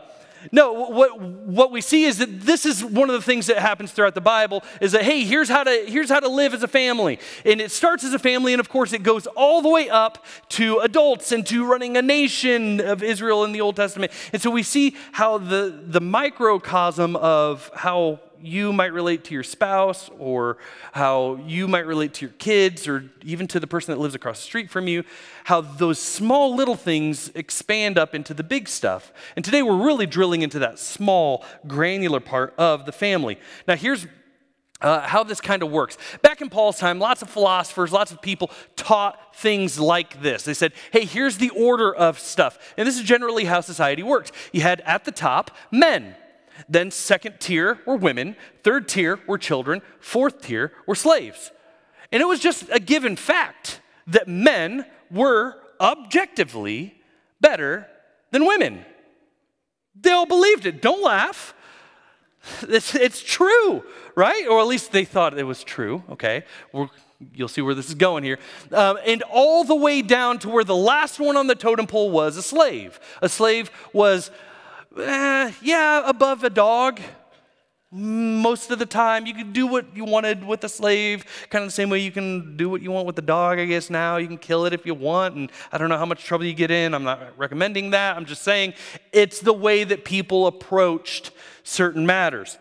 no, 0.52 0.74
what, 0.74 1.20
what 1.20 1.72
we 1.72 1.82
see 1.82 2.04
is 2.04 2.18
that 2.18 2.42
this 2.42 2.66
is 2.66 2.84
one 2.84 3.10
of 3.10 3.16
the 3.16 3.22
things 3.22 3.48
that 3.48 3.60
happens 3.60 3.92
throughout 3.92 4.16
the 4.16 4.22
Bible 4.22 4.64
is 4.82 4.92
that, 4.92 5.04
hey, 5.04 5.24
here's 5.24 5.50
how, 5.50 5.64
to, 5.64 5.86
here's 5.88 6.10
how 6.10 6.20
to 6.20 6.28
live 6.28 6.54
as 6.54 6.64
a 6.64 6.68
family. 6.68 7.20
And 7.44 7.62
it 7.62 7.72
starts 7.72 8.04
as 8.04 8.14
a 8.14 8.20
family, 8.20 8.54
and 8.54 8.60
of 8.60 8.70
course, 8.70 8.94
it 8.94 9.04
goes 9.04 9.28
all 9.28 9.62
the 9.62 9.70
way 9.70 9.90
up 9.90 10.24
to 10.50 10.80
adults 10.80 11.32
and 11.32 11.46
to 11.48 11.66
running 11.66 11.98
a 11.98 12.02
nation 12.02 12.80
of 12.80 13.04
Israel 13.04 13.44
in 13.44 13.52
the 13.52 13.62
Old 13.62 13.76
Testament. 13.76 14.12
And 14.34 14.42
so 14.42 14.50
we 14.50 14.64
see 14.64 14.96
how 15.12 15.38
the, 15.38 15.82
the 15.86 16.02
microcosm 16.02 17.16
of 17.16 17.70
how 17.74 18.20
you 18.46 18.72
might 18.72 18.94
relate 18.94 19.24
to 19.26 19.34
your 19.34 19.44
spouse 19.44 20.10
or 20.18 20.58
how 20.94 21.40
you 21.46 21.68
might 21.68 21.86
relate 21.86 22.14
to 22.16 22.26
your 22.26 22.34
kids 22.34 22.88
or 22.88 23.10
even 23.24 23.48
to 23.48 23.60
the 23.60 23.68
person 23.68 23.94
that 23.94 24.00
lives 24.00 24.16
across 24.16 24.40
the 24.40 24.46
street 24.46 24.70
from 24.70 24.88
you, 24.88 25.04
how 25.46 25.62
those 25.62 26.00
small 26.00 26.56
little 26.56 26.76
things 26.76 27.30
expand 27.36 27.98
up 27.98 28.14
into 28.16 28.34
the 28.34 28.44
big 28.44 28.68
stuff. 28.68 29.12
And 29.36 29.44
today 29.44 29.64
we're 29.64 29.84
really 29.84 30.06
drilling 30.06 30.42
into 30.42 30.60
that 30.60 30.80
small, 30.80 31.44
granular 31.68 32.20
part 32.20 32.54
of 32.58 32.86
the 32.86 32.92
family. 32.92 33.40
Now, 33.68 33.76
here's 33.76 34.08
uh, 34.82 35.02
how 35.02 35.24
this 35.24 35.42
kind 35.42 35.64
of 35.64 35.72
works. 35.72 35.98
Back 36.22 36.42
in 36.42 36.50
Paul's 36.50 36.78
time, 36.78 37.00
lots 37.00 37.22
of 37.22 37.30
philosophers, 37.30 37.92
lots 37.92 38.12
of 38.12 38.22
people 38.22 38.52
taught 38.76 39.36
things 39.36 39.80
like 39.80 40.22
this. 40.22 40.44
They 40.44 40.54
said, 40.54 40.74
hey, 40.92 41.06
here's 41.06 41.38
the 41.38 41.50
order 41.50 41.94
of 41.94 42.20
stuff. 42.20 42.74
And 42.78 42.88
this 42.88 42.98
is 42.98 43.04
generally 43.04 43.46
how 43.46 43.62
society 43.62 44.04
worked. 44.04 44.32
You 44.52 44.62
had 44.62 44.82
at 44.82 45.06
the 45.06 45.12
top 45.12 45.52
men. 45.72 46.16
Then, 46.69 46.92
second 46.92 47.40
tier 47.40 47.80
were 47.86 47.96
women, 47.96 48.36
third 48.63 48.88
tier 48.88 49.19
were 49.28 49.38
children, 49.38 49.81
fourth 50.00 50.42
tier 50.42 50.72
were 50.88 50.96
slaves. 50.96 51.52
And 52.12 52.22
it 52.22 52.25
was 52.25 52.40
just 52.40 52.66
a 52.72 52.80
given 52.80 53.16
fact 53.16 53.81
that 54.07 54.28
men 54.28 54.86
were 55.12 55.56
objectively 55.80 56.96
better 57.42 57.88
than 58.31 58.46
women. 58.46 58.86
They 60.00 60.12
all 60.12 60.25
believed 60.25 60.66
it. 60.66 60.81
Don't 60.81 61.03
laugh. 61.03 61.53
It's, 62.70 62.94
it's 62.94 63.24
true, 63.24 63.84
right? 64.15 64.48
Or 64.48 64.60
at 64.60 64.68
least 64.68 64.91
they 64.91 65.03
thought 65.03 65.36
it 65.36 65.44
was 65.44 65.63
true, 65.63 66.03
okay? 66.12 66.44
We're, 66.72 66.89
you'll 67.34 67.48
see 67.48 67.62
where 67.62 67.74
this 67.74 67.89
is 67.89 67.96
going 67.96 68.24
here. 68.24 68.38
Um, 68.72 69.00
and 69.03 69.24
all 69.24 69.63
the 69.63 69.75
way 69.75 70.03
down 70.03 70.38
to 70.39 70.50
where 70.50 70.63
the 70.63 70.75
last 70.75 71.20
one 71.20 71.38
on 71.38 71.48
the 71.48 71.56
totem 71.56 71.88
pole 71.88 72.12
was 72.12 72.38
a 72.38 72.44
slave. 72.44 73.00
A 73.24 73.30
slave 73.30 73.72
was 73.94 74.30
eh, 74.98 75.52
yeah, 75.62 76.08
above 76.08 76.44
a 76.44 76.50
dog. 76.50 77.00
Most 77.92 78.72
of 78.72 78.80
the 78.80 78.86
time, 78.86 79.25
you 79.25 79.34
could 79.34 79.54
do 79.54 79.68
what 79.68 79.96
you 79.96 80.04
wanted 80.04 80.44
with 80.44 80.64
a 80.64 80.70
slave, 80.70 81.24
kind 81.50 81.64
of 81.64 81.68
the 81.70 81.74
same 81.74 81.90
way 81.90 82.00
you 82.00 82.12
can 82.12 82.58
do 82.58 82.70
what 82.70 82.82
you 82.82 82.92
want 82.92 83.08
with 83.08 83.16
the 83.16 83.22
dog, 83.22 83.58
I 83.58 83.66
guess, 83.66 83.90
now. 83.90 84.18
You 84.18 84.28
can 84.28 84.38
kill 84.38 84.66
it 84.66 84.74
if 84.74 84.86
you 84.86 84.94
want, 84.94 85.36
and 85.36 85.52
I 85.72 85.78
don't 85.78 85.88
know 85.88 85.98
how 85.98 86.06
much 86.06 86.25
trouble 86.25 86.46
you 86.46 86.54
get 86.54 86.72
in. 86.72 86.94
I'm 86.94 87.04
not 87.04 87.38
recommending 87.38 87.92
that. 87.92 88.18
I'm 88.18 88.25
just 88.25 88.42
saying 88.42 88.74
it's 89.14 89.40
the 89.40 89.54
way 89.54 89.84
that 89.86 90.04
people 90.04 90.48
approached 90.48 91.32
certain 91.64 92.06
matters. 92.06 92.58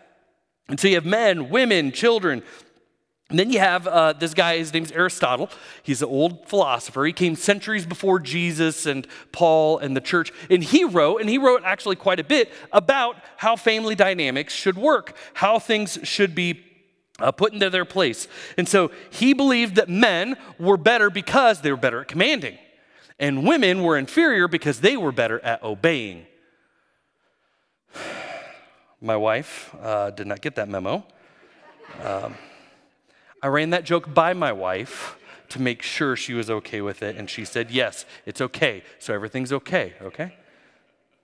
And 0.68 0.78
so 0.78 0.88
you 0.88 0.94
have 0.94 1.04
men, 1.04 1.50
women, 1.50 1.90
children, 1.92 2.42
and 3.30 3.38
then 3.38 3.50
you 3.50 3.58
have 3.58 3.86
uh, 3.86 4.12
this 4.12 4.34
guy, 4.34 4.58
his 4.58 4.72
name's 4.72 4.92
Aristotle. 4.92 5.48
He's 5.82 6.02
an 6.02 6.08
old 6.08 6.46
philosopher. 6.46 7.04
He 7.06 7.12
came 7.12 7.36
centuries 7.36 7.86
before 7.86 8.20
Jesus 8.20 8.84
and 8.84 9.06
Paul 9.32 9.78
and 9.78 9.96
the 9.96 10.02
church. 10.02 10.30
And 10.50 10.62
he 10.62 10.84
wrote, 10.84 11.20
and 11.20 11.30
he 11.30 11.38
wrote 11.38 11.62
actually 11.64 11.96
quite 11.96 12.20
a 12.20 12.24
bit 12.24 12.52
about 12.70 13.16
how 13.38 13.56
family 13.56 13.94
dynamics 13.94 14.52
should 14.52 14.76
work, 14.76 15.16
how 15.32 15.58
things 15.58 15.98
should 16.02 16.34
be 16.34 16.62
uh, 17.18 17.32
put 17.32 17.52
into 17.52 17.70
their 17.70 17.84
place. 17.84 18.28
And 18.58 18.68
so 18.68 18.90
he 19.10 19.32
believed 19.32 19.76
that 19.76 19.88
men 19.88 20.36
were 20.58 20.76
better 20.76 21.10
because 21.10 21.60
they 21.60 21.70
were 21.70 21.78
better 21.78 22.02
at 22.02 22.08
commanding, 22.08 22.58
and 23.18 23.46
women 23.46 23.82
were 23.82 23.96
inferior 23.96 24.48
because 24.48 24.80
they 24.80 24.96
were 24.96 25.12
better 25.12 25.40
at 25.40 25.62
obeying. 25.62 26.26
My 29.00 29.16
wife 29.16 29.74
uh, 29.80 30.10
did 30.10 30.26
not 30.26 30.40
get 30.40 30.56
that 30.56 30.68
memo. 30.68 31.04
Um, 32.02 32.34
I 33.44 33.48
ran 33.48 33.68
that 33.70 33.84
joke 33.84 34.14
by 34.14 34.32
my 34.32 34.52
wife 34.52 35.18
to 35.50 35.60
make 35.60 35.82
sure 35.82 36.16
she 36.16 36.32
was 36.32 36.48
okay 36.48 36.80
with 36.80 37.02
it, 37.02 37.14
and 37.16 37.28
she 37.28 37.44
said, 37.44 37.70
Yes, 37.70 38.06
it's 38.24 38.40
okay. 38.40 38.82
So 38.98 39.12
everything's 39.12 39.52
okay, 39.52 39.92
okay? 40.00 40.34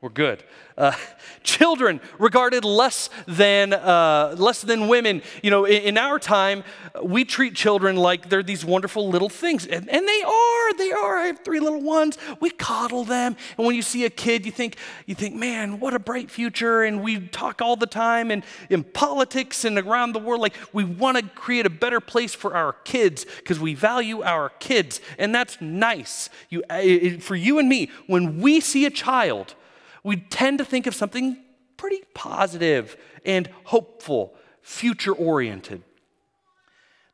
We're 0.02 0.08
good. 0.08 0.42
Uh, 0.78 0.92
children 1.42 2.00
regarded 2.18 2.64
less 2.64 3.10
than 3.26 3.74
uh, 3.74 4.34
less 4.38 4.62
than 4.62 4.88
women. 4.88 5.20
You 5.42 5.50
know, 5.50 5.66
in, 5.66 5.82
in, 5.82 5.98
our 5.98 6.18
time, 6.18 6.64
we 7.02 7.26
treat 7.26 7.54
children 7.54 7.96
like 7.96 8.30
they're 8.30 8.42
these 8.42 8.64
wonderful 8.64 9.10
little 9.10 9.28
things, 9.28 9.66
and, 9.66 9.90
and, 9.90 10.08
they 10.08 10.22
are. 10.22 10.72
They 10.78 10.90
are. 10.90 11.18
I 11.18 11.26
have 11.26 11.40
three 11.40 11.60
little 11.60 11.82
ones. 11.82 12.16
We 12.40 12.48
coddle 12.48 13.04
them, 13.04 13.36
and 13.58 13.66
when 13.66 13.76
you 13.76 13.82
see 13.82 14.06
a 14.06 14.10
kid, 14.10 14.46
you 14.46 14.52
think 14.52 14.76
you 15.04 15.14
think, 15.14 15.34
man, 15.34 15.80
what 15.80 15.92
a 15.92 15.98
bright 15.98 16.30
future. 16.30 16.82
And 16.82 17.02
we 17.02 17.20
talk 17.28 17.60
all 17.60 17.76
the 17.76 17.86
time, 17.86 18.30
and 18.30 18.42
in 18.70 18.84
politics 18.84 19.66
and 19.66 19.78
around 19.78 20.12
the 20.12 20.18
world, 20.18 20.40
like 20.40 20.56
we 20.72 20.82
want 20.82 21.18
to 21.18 21.24
create 21.34 21.66
a 21.66 21.70
better 21.70 22.00
place 22.00 22.32
for 22.32 22.56
our 22.56 22.72
kids 22.84 23.26
because 23.36 23.60
we 23.60 23.74
value 23.74 24.22
our 24.22 24.48
kids, 24.60 25.02
and 25.18 25.34
that's 25.34 25.60
nice. 25.60 26.30
You, 26.48 26.62
uh, 26.70 27.18
for 27.20 27.36
you 27.36 27.58
and 27.58 27.68
me, 27.68 27.90
when 28.06 28.40
we 28.40 28.60
see 28.60 28.86
a 28.86 28.90
child 28.90 29.56
we 30.02 30.16
tend 30.16 30.58
to 30.58 30.64
think 30.64 30.86
of 30.86 30.94
something 30.94 31.38
pretty 31.76 32.02
positive 32.14 32.96
and 33.24 33.48
hopeful, 33.64 34.34
future 34.62 35.12
oriented. 35.12 35.82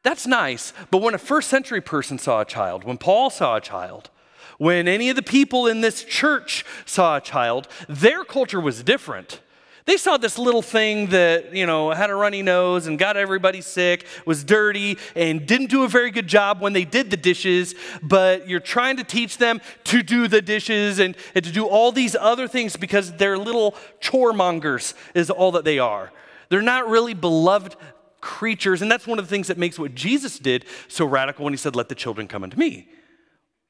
That's 0.02 0.26
nice, 0.26 0.73
but 0.90 1.02
when 1.02 1.14
a 1.14 1.19
first 1.19 1.49
century 1.49 1.81
person 1.81 2.19
saw 2.19 2.40
a 2.40 2.45
child, 2.45 2.85
when 2.85 2.99
Paul 2.99 3.31
saw 3.31 3.57
a 3.57 3.61
child, 3.61 4.11
when 4.59 4.88
any 4.88 5.11
of 5.11 5.16
the 5.16 5.23
people 5.23 5.66
in 5.66 5.81
this 5.81 6.05
church 6.05 6.64
saw 6.85 7.16
a 7.16 7.21
child, 7.21 7.69
their 7.88 8.25
culture 8.25 8.61
was 8.61 8.83
different. 8.83 9.40
They 9.87 9.97
saw 9.97 10.16
this 10.16 10.37
little 10.37 10.62
thing 10.62 11.07
that, 11.11 11.55
you 11.55 11.64
know, 11.64 11.93
had 11.93 12.11
a 12.11 12.14
runny 12.14 12.43
nose 12.43 12.88
and 12.88 12.99
got 12.99 13.16
everybody 13.16 13.61
sick, 13.61 14.05
was 14.25 14.43
dirty, 14.43 14.99
and 15.14 15.47
didn't 15.47 15.71
do 15.71 15.85
a 15.85 15.88
very 15.88 16.11
good 16.11 16.26
job 16.26 16.61
when 16.61 16.73
they 16.73 16.85
did 16.85 17.09
the 17.09 17.16
dishes, 17.16 17.76
but 18.02 18.49
you're 18.49 18.59
trying 18.59 18.97
to 18.97 19.05
teach 19.05 19.38
them 19.38 19.61
to 19.85 20.02
do 20.02 20.26
the 20.26 20.43
dishes 20.43 20.99
and, 20.99 21.16
and 21.37 21.45
to 21.45 21.52
do 21.52 21.66
all 21.66 21.93
these 21.93 22.16
other 22.16 22.49
things 22.49 22.76
because 22.76 23.12
they're 23.12 23.38
little 23.38 23.76
chore 24.00 24.33
mongers, 24.33 24.95
is 25.14 25.31
all 25.31 25.52
that 25.52 25.64
they 25.64 25.78
are. 25.78 26.12
They're 26.49 26.62
not 26.62 26.88
really 26.88 27.14
beloved 27.14 27.76
creatures, 28.21 28.83
and 28.83 28.90
that's 28.90 29.07
one 29.07 29.21
of 29.21 29.25
the 29.25 29.31
things 29.31 29.47
that 29.47 29.57
makes 29.57 29.78
what 29.78 29.95
Jesus 29.95 30.40
did 30.40 30.64
so 30.88 31.07
radical 31.07 31.45
when 31.45 31.52
he 31.52 31.59
said, 31.59 31.76
Let 31.76 31.88
the 31.88 31.95
children 31.95 32.26
come 32.26 32.43
unto 32.43 32.57
me. 32.57 32.88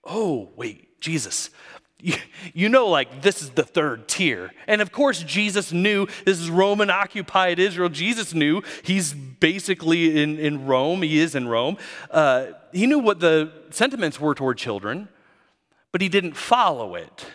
Oh, 0.02 0.52
wait, 0.56 0.98
Jesus, 1.02 1.50
you, 2.54 2.68
know, 2.68 2.88
like 2.88 3.22
this 3.22 3.42
is 3.42 3.50
the 3.50 3.62
third 3.62 4.08
tier. 4.08 4.50
And 4.66 4.80
of 4.80 4.92
course, 4.92 5.22
Jesus 5.22 5.72
knew 5.72 6.06
this 6.24 6.38
is 6.38 6.50
Roman 6.50 6.90
occupied 6.90 7.58
Israel. 7.58 7.88
Jesus 7.88 8.34
knew 8.34 8.62
he's 8.82 9.14
basically 9.14 10.22
in, 10.22 10.38
in 10.38 10.66
Rome, 10.66 11.02
he 11.02 11.18
is 11.18 11.34
in 11.34 11.48
Rome. 11.48 11.78
Uh, 12.10 12.48
he 12.72 12.86
knew 12.86 12.98
what 12.98 13.20
the 13.20 13.52
sentiments 13.70 14.20
were 14.20 14.34
toward 14.34 14.58
children, 14.58 15.08
but 15.92 16.00
he 16.00 16.08
didn't 16.08 16.36
follow 16.36 16.94
it. 16.94 17.26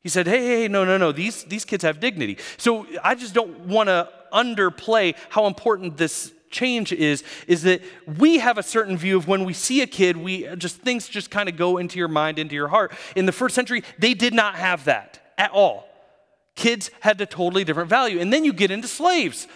He 0.00 0.08
said, 0.08 0.26
hey, 0.26 0.62
hey, 0.62 0.68
no, 0.68 0.84
no, 0.84 0.96
no, 0.96 1.10
these, 1.10 1.44
these 1.44 1.64
kids 1.64 1.82
have 1.82 1.98
dignity. 1.98 2.38
So 2.56 2.86
I 3.02 3.14
just 3.14 3.34
don't 3.34 3.60
want 3.60 3.88
to 3.88 4.08
underplay 4.32 5.16
how 5.28 5.46
important 5.46 5.96
this 5.96 6.32
change 6.50 6.92
is 6.92 7.22
is 7.46 7.62
that 7.62 7.82
we 8.18 8.38
have 8.38 8.58
a 8.58 8.62
certain 8.62 8.96
view 8.96 9.16
of 9.16 9.28
when 9.28 9.44
we 9.44 9.52
see 9.52 9.82
a 9.82 9.86
kid 9.86 10.16
we 10.16 10.46
just 10.56 10.76
things 10.76 11.08
just 11.08 11.30
kind 11.30 11.48
of 11.48 11.56
go 11.56 11.78
into 11.78 11.98
your 11.98 12.08
mind 12.08 12.38
into 12.38 12.54
your 12.54 12.68
heart. 12.68 12.92
In 13.16 13.26
the 13.26 13.32
first 13.32 13.54
century 13.54 13.82
they 13.98 14.14
did 14.14 14.34
not 14.34 14.54
have 14.54 14.84
that 14.84 15.20
at 15.36 15.50
all. 15.52 15.88
Kids 16.54 16.90
had 17.00 17.20
a 17.20 17.26
totally 17.26 17.64
different 17.64 17.88
value. 17.88 18.18
And 18.18 18.32
then 18.32 18.44
you 18.44 18.52
get 18.52 18.70
into 18.70 18.88
slaves. 18.88 19.46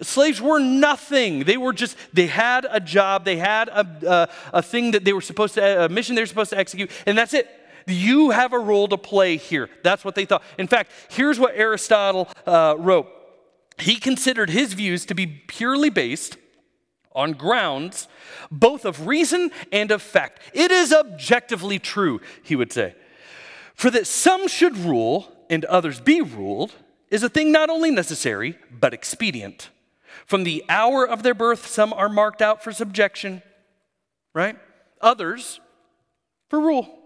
Slaves 0.00 0.40
were 0.40 0.58
nothing. 0.58 1.44
They 1.44 1.56
were 1.56 1.72
just 1.72 1.96
they 2.12 2.26
had 2.26 2.66
a 2.70 2.80
job 2.80 3.24
they 3.24 3.36
had 3.36 3.68
a, 3.68 3.86
a, 4.06 4.58
a 4.58 4.62
thing 4.62 4.92
that 4.92 5.04
they 5.04 5.12
were 5.12 5.20
supposed 5.20 5.54
to 5.54 5.84
a 5.84 5.88
mission 5.88 6.14
they 6.14 6.22
were 6.22 6.26
supposed 6.26 6.50
to 6.50 6.58
execute 6.58 6.90
and 7.06 7.16
that's 7.16 7.34
it. 7.34 7.48
You 7.86 8.30
have 8.30 8.52
a 8.52 8.58
role 8.58 8.88
to 8.88 8.98
play 8.98 9.36
here. 9.36 9.70
That's 9.84 10.04
what 10.04 10.14
they 10.14 10.24
thought. 10.24 10.42
In 10.58 10.66
fact 10.66 10.90
here's 11.08 11.38
what 11.38 11.54
aristotle 11.54 12.28
uh, 12.46 12.76
wrote 12.78 13.08
he 13.78 13.96
considered 13.96 14.50
his 14.50 14.72
views 14.72 15.04
to 15.06 15.14
be 15.14 15.26
purely 15.26 15.90
based 15.90 16.36
on 17.12 17.32
grounds 17.32 18.08
both 18.50 18.84
of 18.84 19.06
reason 19.06 19.50
and 19.72 19.90
of 19.90 20.02
fact. 20.02 20.40
It 20.52 20.70
is 20.70 20.92
objectively 20.92 21.78
true, 21.78 22.20
he 22.42 22.56
would 22.56 22.72
say. 22.72 22.94
For 23.74 23.90
that 23.90 24.06
some 24.06 24.48
should 24.48 24.76
rule 24.76 25.32
and 25.50 25.64
others 25.66 26.00
be 26.00 26.20
ruled 26.20 26.72
is 27.10 27.22
a 27.22 27.28
thing 27.28 27.52
not 27.52 27.70
only 27.70 27.90
necessary, 27.90 28.58
but 28.70 28.94
expedient. 28.94 29.70
From 30.26 30.44
the 30.44 30.64
hour 30.68 31.06
of 31.06 31.22
their 31.22 31.34
birth, 31.34 31.66
some 31.66 31.92
are 31.92 32.08
marked 32.08 32.42
out 32.42 32.64
for 32.64 32.72
subjection, 32.72 33.42
right? 34.34 34.56
Others 35.00 35.60
for 36.48 36.60
rule. 36.60 36.98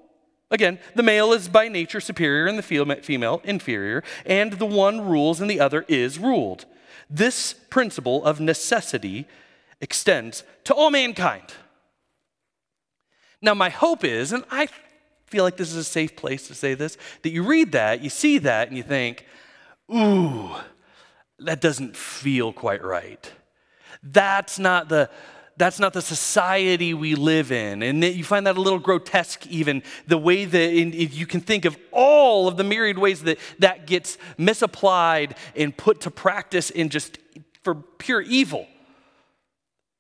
Again, 0.50 0.78
the 0.96 1.02
male 1.02 1.32
is 1.32 1.48
by 1.48 1.68
nature 1.68 2.00
superior 2.00 2.46
and 2.46 2.58
the 2.58 2.62
female 3.02 3.40
inferior, 3.44 4.02
and 4.26 4.54
the 4.54 4.66
one 4.66 5.00
rules 5.00 5.40
and 5.40 5.48
the 5.48 5.60
other 5.60 5.84
is 5.86 6.18
ruled. 6.18 6.64
This 7.08 7.52
principle 7.52 8.24
of 8.24 8.40
necessity 8.40 9.26
extends 9.80 10.42
to 10.64 10.74
all 10.74 10.90
mankind. 10.90 11.54
Now, 13.40 13.54
my 13.54 13.70
hope 13.70 14.04
is, 14.04 14.32
and 14.32 14.44
I 14.50 14.68
feel 15.26 15.44
like 15.44 15.56
this 15.56 15.70
is 15.70 15.76
a 15.76 15.84
safe 15.84 16.16
place 16.16 16.48
to 16.48 16.54
say 16.54 16.74
this, 16.74 16.98
that 17.22 17.30
you 17.30 17.42
read 17.42 17.72
that, 17.72 18.02
you 18.02 18.10
see 18.10 18.38
that, 18.38 18.68
and 18.68 18.76
you 18.76 18.82
think, 18.82 19.24
ooh, 19.94 20.50
that 21.38 21.60
doesn't 21.60 21.96
feel 21.96 22.52
quite 22.52 22.82
right. 22.82 23.32
That's 24.02 24.58
not 24.58 24.88
the 24.88 25.08
that's 25.60 25.78
not 25.78 25.92
the 25.92 26.00
society 26.00 26.94
we 26.94 27.14
live 27.14 27.52
in. 27.52 27.82
And 27.82 28.02
you 28.02 28.24
find 28.24 28.46
that 28.46 28.56
a 28.56 28.60
little 28.60 28.78
grotesque, 28.78 29.46
even 29.48 29.82
the 30.06 30.16
way 30.16 30.46
that 30.46 30.72
you 30.72 31.26
can 31.26 31.42
think 31.42 31.66
of 31.66 31.76
all 31.92 32.48
of 32.48 32.56
the 32.56 32.64
myriad 32.64 32.96
ways 32.96 33.22
that 33.24 33.38
that 33.58 33.86
gets 33.86 34.16
misapplied 34.38 35.36
and 35.54 35.76
put 35.76 36.00
to 36.00 36.10
practice 36.10 36.70
in 36.70 36.88
just 36.88 37.18
for 37.62 37.74
pure 37.74 38.22
evil. 38.22 38.66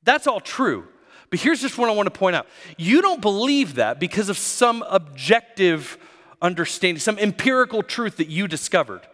That's 0.02 0.26
all 0.26 0.40
true. 0.40 0.88
But 1.28 1.40
here's 1.40 1.60
just 1.60 1.76
what 1.76 1.90
I 1.90 1.92
want 1.92 2.06
to 2.06 2.18
point 2.18 2.36
out 2.36 2.46
you 2.78 3.02
don't 3.02 3.20
believe 3.20 3.74
that 3.74 4.00
because 4.00 4.30
of 4.30 4.38
some 4.38 4.82
objective 4.88 5.98
understanding, 6.40 7.00
some 7.00 7.18
empirical 7.18 7.82
truth 7.82 8.16
that 8.16 8.28
you 8.28 8.48
discovered. 8.48 9.06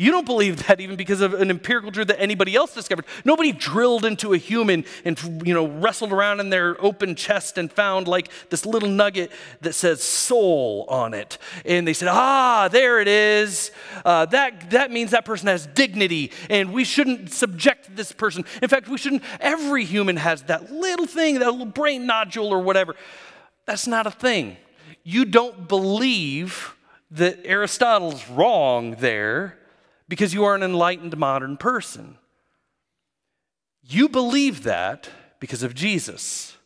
You 0.00 0.12
don't 0.12 0.26
believe 0.26 0.64
that 0.68 0.80
even 0.80 0.94
because 0.94 1.20
of 1.20 1.34
an 1.34 1.50
empirical 1.50 1.90
truth 1.90 2.06
that 2.06 2.20
anybody 2.20 2.54
else 2.54 2.72
discovered. 2.72 3.04
Nobody 3.24 3.50
drilled 3.50 4.04
into 4.04 4.32
a 4.32 4.36
human 4.38 4.84
and 5.04 5.42
you 5.44 5.52
know 5.52 5.66
wrestled 5.66 6.12
around 6.12 6.38
in 6.38 6.50
their 6.50 6.80
open 6.80 7.16
chest 7.16 7.58
and 7.58 7.70
found 7.70 8.06
like 8.06 8.30
this 8.48 8.64
little 8.64 8.88
nugget 8.88 9.32
that 9.60 9.72
says 9.72 10.00
soul 10.00 10.86
on 10.88 11.14
it. 11.14 11.38
And 11.64 11.86
they 11.86 11.94
said, 11.94 12.06
ah, 12.12 12.68
there 12.70 13.00
it 13.00 13.08
is. 13.08 13.72
Uh, 14.04 14.24
that, 14.26 14.70
that 14.70 14.92
means 14.92 15.10
that 15.10 15.24
person 15.24 15.48
has 15.48 15.66
dignity 15.66 16.30
and 16.48 16.72
we 16.72 16.84
shouldn't 16.84 17.32
subject 17.32 17.96
this 17.96 18.12
person. 18.12 18.44
In 18.62 18.68
fact, 18.68 18.88
we 18.88 18.98
shouldn't, 18.98 19.24
every 19.40 19.84
human 19.84 20.16
has 20.16 20.42
that 20.44 20.70
little 20.70 21.06
thing, 21.06 21.40
that 21.40 21.50
little 21.50 21.66
brain 21.66 22.06
nodule 22.06 22.46
or 22.46 22.60
whatever. 22.60 22.94
That's 23.66 23.88
not 23.88 24.06
a 24.06 24.12
thing. 24.12 24.58
You 25.02 25.24
don't 25.24 25.66
believe 25.66 26.76
that 27.10 27.40
Aristotle's 27.44 28.28
wrong 28.30 28.94
there 29.00 29.58
because 30.08 30.32
you 30.34 30.44
are 30.44 30.54
an 30.54 30.62
enlightened 30.62 31.16
modern 31.16 31.56
person. 31.56 32.18
You 33.82 34.08
believe 34.08 34.64
that 34.64 35.08
because 35.40 35.62
of 35.62 35.74
Jesus. 35.74 36.56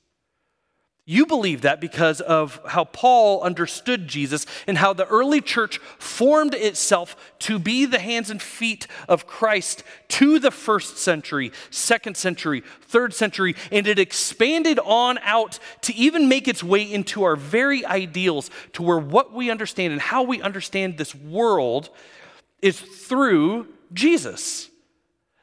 You 1.04 1.26
believe 1.26 1.62
that 1.62 1.80
because 1.80 2.20
of 2.20 2.60
how 2.64 2.84
Paul 2.84 3.42
understood 3.42 4.06
Jesus 4.06 4.46
and 4.68 4.78
how 4.78 4.92
the 4.92 5.06
early 5.08 5.40
church 5.40 5.78
formed 5.98 6.54
itself 6.54 7.16
to 7.40 7.58
be 7.58 7.86
the 7.86 7.98
hands 7.98 8.30
and 8.30 8.40
feet 8.40 8.86
of 9.08 9.26
Christ 9.26 9.82
to 10.08 10.38
the 10.38 10.52
first 10.52 10.98
century, 10.98 11.50
second 11.70 12.16
century, 12.16 12.62
third 12.82 13.14
century, 13.14 13.56
and 13.72 13.88
it 13.88 13.98
expanded 13.98 14.78
on 14.78 15.18
out 15.22 15.58
to 15.82 15.94
even 15.94 16.28
make 16.28 16.46
its 16.46 16.62
way 16.62 16.82
into 16.82 17.24
our 17.24 17.34
very 17.34 17.84
ideals, 17.84 18.48
to 18.74 18.82
where 18.84 18.98
what 18.98 19.32
we 19.32 19.50
understand 19.50 19.92
and 19.92 20.00
how 20.00 20.22
we 20.22 20.40
understand 20.40 20.98
this 20.98 21.16
world 21.16 21.90
is 22.62 22.80
through 22.80 23.66
Jesus. 23.92 24.70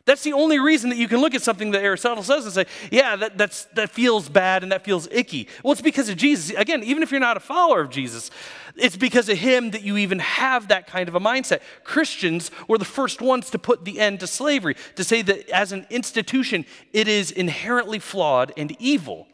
That's 0.09 0.23
the 0.23 0.33
only 0.33 0.57
reason 0.57 0.89
that 0.89 0.95
you 0.95 1.07
can 1.07 1.21
look 1.21 1.35
at 1.35 1.43
something 1.43 1.69
that 1.69 1.83
Aristotle 1.83 2.23
says 2.23 2.43
and 2.43 2.51
say, 2.51 2.65
yeah, 2.89 3.15
that, 3.15 3.37
that's, 3.37 3.65
that 3.75 3.91
feels 3.91 4.27
bad 4.27 4.63
and 4.63 4.71
that 4.71 4.83
feels 4.83 5.07
icky. 5.11 5.47
Well, 5.61 5.71
it's 5.71 5.83
because 5.83 6.09
of 6.09 6.17
Jesus. 6.17 6.57
Again, 6.57 6.83
even 6.83 7.03
if 7.03 7.11
you're 7.11 7.19
not 7.19 7.37
a 7.37 7.39
follower 7.39 7.81
of 7.81 7.91
Jesus, 7.91 8.31
it's 8.75 8.97
because 8.97 9.29
of 9.29 9.37
him 9.37 9.69
that 9.69 9.83
you 9.83 9.97
even 9.97 10.17
have 10.17 10.69
that 10.69 10.87
kind 10.87 11.09
of 11.09 11.13
a 11.13 11.19
mindset. 11.19 11.61
Christians 11.83 12.49
were 12.67 12.79
the 12.79 12.85
first 12.85 13.21
ones 13.21 13.51
to 13.51 13.59
put 13.59 13.85
the 13.85 13.99
end 13.99 14.21
to 14.21 14.25
slavery, 14.25 14.75
to 14.95 15.03
say 15.03 15.21
that 15.21 15.47
as 15.51 15.73
an 15.73 15.85
institution, 15.91 16.65
it 16.91 17.07
is 17.07 17.29
inherently 17.29 17.99
flawed 17.99 18.51
and 18.57 18.75
evil. 18.79 19.27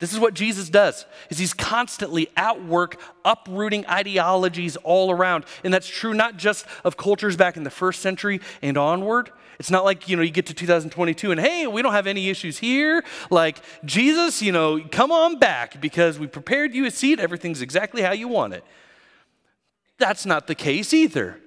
This 0.00 0.12
is 0.12 0.18
what 0.18 0.34
Jesus 0.34 0.68
does. 0.68 1.06
Is 1.30 1.38
he's 1.38 1.54
constantly 1.54 2.28
at 2.36 2.64
work 2.64 3.00
uprooting 3.24 3.86
ideologies 3.86 4.76
all 4.76 5.10
around. 5.10 5.44
And 5.62 5.72
that's 5.72 5.88
true 5.88 6.14
not 6.14 6.36
just 6.36 6.66
of 6.84 6.96
cultures 6.96 7.36
back 7.36 7.56
in 7.56 7.62
the 7.62 7.70
first 7.70 8.02
century 8.02 8.40
and 8.60 8.76
onward. 8.76 9.30
It's 9.58 9.70
not 9.70 9.84
like, 9.84 10.08
you 10.08 10.16
know, 10.16 10.22
you 10.22 10.32
get 10.32 10.46
to 10.46 10.54
2022 10.54 11.30
and 11.30 11.40
hey, 11.40 11.66
we 11.66 11.80
don't 11.80 11.92
have 11.92 12.08
any 12.08 12.28
issues 12.28 12.58
here. 12.58 13.04
Like, 13.30 13.58
Jesus, 13.84 14.42
you 14.42 14.50
know, 14.50 14.80
come 14.90 15.12
on 15.12 15.38
back 15.38 15.80
because 15.80 16.18
we 16.18 16.26
prepared 16.26 16.74
you 16.74 16.86
a 16.86 16.90
seat. 16.90 17.20
Everything's 17.20 17.62
exactly 17.62 18.02
how 18.02 18.12
you 18.12 18.26
want 18.28 18.54
it. 18.54 18.64
that's 19.98 20.26
not 20.26 20.48
the 20.48 20.56
case 20.56 20.92
either. 20.92 21.38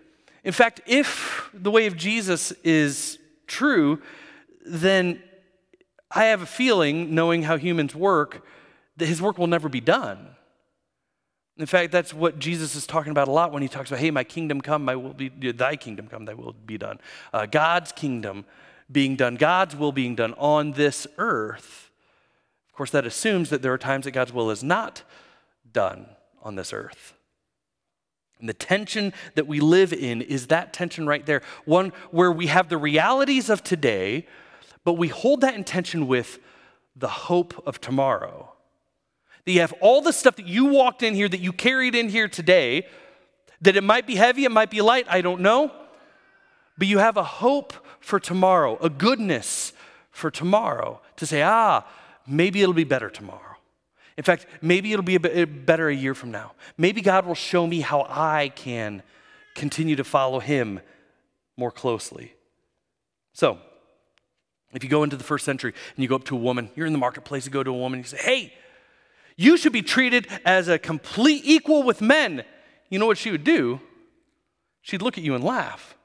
In 0.45 0.53
fact, 0.53 0.79
if 0.87 1.49
the 1.53 1.69
way 1.69 1.87
of 1.87 1.97
Jesus 1.97 2.53
is 2.63 3.19
true, 3.45 4.01
then 4.65 5.21
I 6.11 6.25
have 6.25 6.41
a 6.41 6.45
feeling, 6.45 7.13
knowing 7.13 7.43
how 7.43 7.57
humans 7.57 7.93
work, 7.93 8.45
that 8.97 9.05
his 9.07 9.21
work 9.21 9.37
will 9.37 9.47
never 9.47 9.69
be 9.69 9.81
done. 9.81 10.29
In 11.57 11.65
fact, 11.65 11.91
that's 11.91 12.13
what 12.13 12.37
Jesus 12.37 12.75
is 12.75 12.85
talking 12.85 13.11
about 13.11 13.27
a 13.27 13.31
lot 13.31 13.51
when 13.51 13.61
he 13.61 13.67
talks 13.67 13.89
about, 13.89 13.99
hey, 13.99 14.11
my 14.11 14.23
kingdom 14.23 14.61
come, 14.61 14.85
my 14.85 14.95
will 14.95 15.13
be, 15.13 15.29
thy 15.29 15.75
kingdom 15.75 16.07
come, 16.07 16.25
thy 16.25 16.33
will 16.33 16.53
be 16.53 16.77
done. 16.77 16.99
Uh, 17.33 17.45
God's 17.45 17.91
kingdom 17.91 18.45
being 18.91 19.15
done, 19.15 19.35
God's 19.35 19.75
will 19.75 19.91
being 19.91 20.15
done 20.15 20.33
on 20.35 20.73
this 20.73 21.07
earth. 21.17 21.89
Of 22.69 22.77
course, 22.77 22.91
that 22.91 23.05
assumes 23.05 23.49
that 23.49 23.61
there 23.61 23.73
are 23.73 23.77
times 23.77 24.05
that 24.05 24.11
God's 24.11 24.31
will 24.31 24.51
is 24.51 24.63
not 24.63 25.01
done 25.73 26.05
on 26.43 26.55
this 26.55 26.71
earth. 26.71 27.13
And 28.39 28.47
the 28.47 28.53
tension 28.53 29.13
that 29.33 29.47
we 29.47 29.59
live 29.59 29.91
in 29.91 30.21
is 30.21 30.47
that 30.47 30.73
tension 30.73 31.07
right 31.07 31.25
there. 31.25 31.41
One 31.65 31.91
where 32.11 32.31
we 32.31 32.47
have 32.47 32.69
the 32.69 32.77
realities 32.77 33.49
of 33.49 33.63
today, 33.63 34.27
but 34.87 34.93
we 34.93 35.09
hold 35.09 35.41
that 35.41 35.53
intention 35.53 36.07
with 36.07 36.39
the 36.95 37.09
hope 37.09 37.61
of 37.67 37.81
tomorrow 37.81 38.53
that 39.43 39.51
you 39.51 39.59
have 39.59 39.73
all 39.81 39.99
the 39.99 40.13
stuff 40.13 40.37
that 40.37 40.47
you 40.47 40.63
walked 40.67 41.03
in 41.03 41.13
here, 41.13 41.27
that 41.27 41.41
you 41.41 41.51
carried 41.51 41.93
in 41.93 42.07
here 42.07 42.29
today, 42.29 42.87
that 43.59 43.75
it 43.75 43.83
might 43.83 44.07
be 44.07 44.15
heavy, 44.15 44.45
it 44.45 44.51
might 44.51 44.71
be 44.71 44.79
light, 44.79 45.05
I 45.09 45.19
don't 45.19 45.41
know. 45.41 45.73
But 46.77 46.87
you 46.87 46.99
have 46.99 47.17
a 47.17 47.23
hope 47.23 47.73
for 47.99 48.17
tomorrow, 48.17 48.77
a 48.81 48.89
goodness 48.89 49.73
for 50.09 50.31
tomorrow 50.31 51.01
to 51.17 51.25
say, 51.25 51.41
ah, 51.41 51.85
maybe 52.25 52.61
it'll 52.61 52.73
be 52.73 52.85
better 52.85 53.09
tomorrow. 53.09 53.57
In 54.15 54.23
fact, 54.23 54.45
maybe 54.61 54.93
it'll 54.93 55.03
be 55.03 55.15
a 55.15 55.19
bit 55.19 55.65
better 55.65 55.89
a 55.89 55.93
year 55.93 56.15
from 56.15 56.31
now. 56.31 56.53
Maybe 56.77 57.01
God 57.01 57.25
will 57.25 57.35
show 57.35 57.67
me 57.67 57.81
how 57.81 58.07
I 58.09 58.53
can 58.55 59.03
continue 59.53 59.97
to 59.97 60.05
follow 60.05 60.39
Him 60.39 60.79
more 61.57 61.71
closely. 61.71 62.35
So, 63.33 63.59
if 64.77 64.83
you 64.83 64.91
go 64.91 65.01
into 65.01 65.15
the 65.15 65.23
first 65.23 65.43
century 65.43 65.73
and 65.95 66.03
you 66.03 66.07
go 66.07 66.15
up 66.15 66.23
to 66.25 66.35
a 66.35 66.39
woman, 66.39 66.69
you're 66.75 66.85
in 66.85 66.93
the 66.93 66.99
marketplace, 66.99 67.45
you 67.45 67.51
go 67.51 67.63
to 67.63 67.71
a 67.71 67.77
woman, 67.77 67.99
you 67.99 68.05
say, 68.05 68.17
hey, 68.17 68.53
you 69.35 69.57
should 69.57 69.73
be 69.73 69.81
treated 69.81 70.27
as 70.45 70.67
a 70.67 70.77
complete 70.77 71.41
equal 71.45 71.81
with 71.81 71.99
men. 71.99 72.43
You 72.89 72.99
know 72.99 73.07
what 73.07 73.17
she 73.17 73.31
would 73.31 73.43
do? 73.43 73.81
She'd 74.83 75.01
look 75.01 75.17
at 75.17 75.23
you 75.23 75.33
and 75.33 75.43
laugh. 75.43 75.97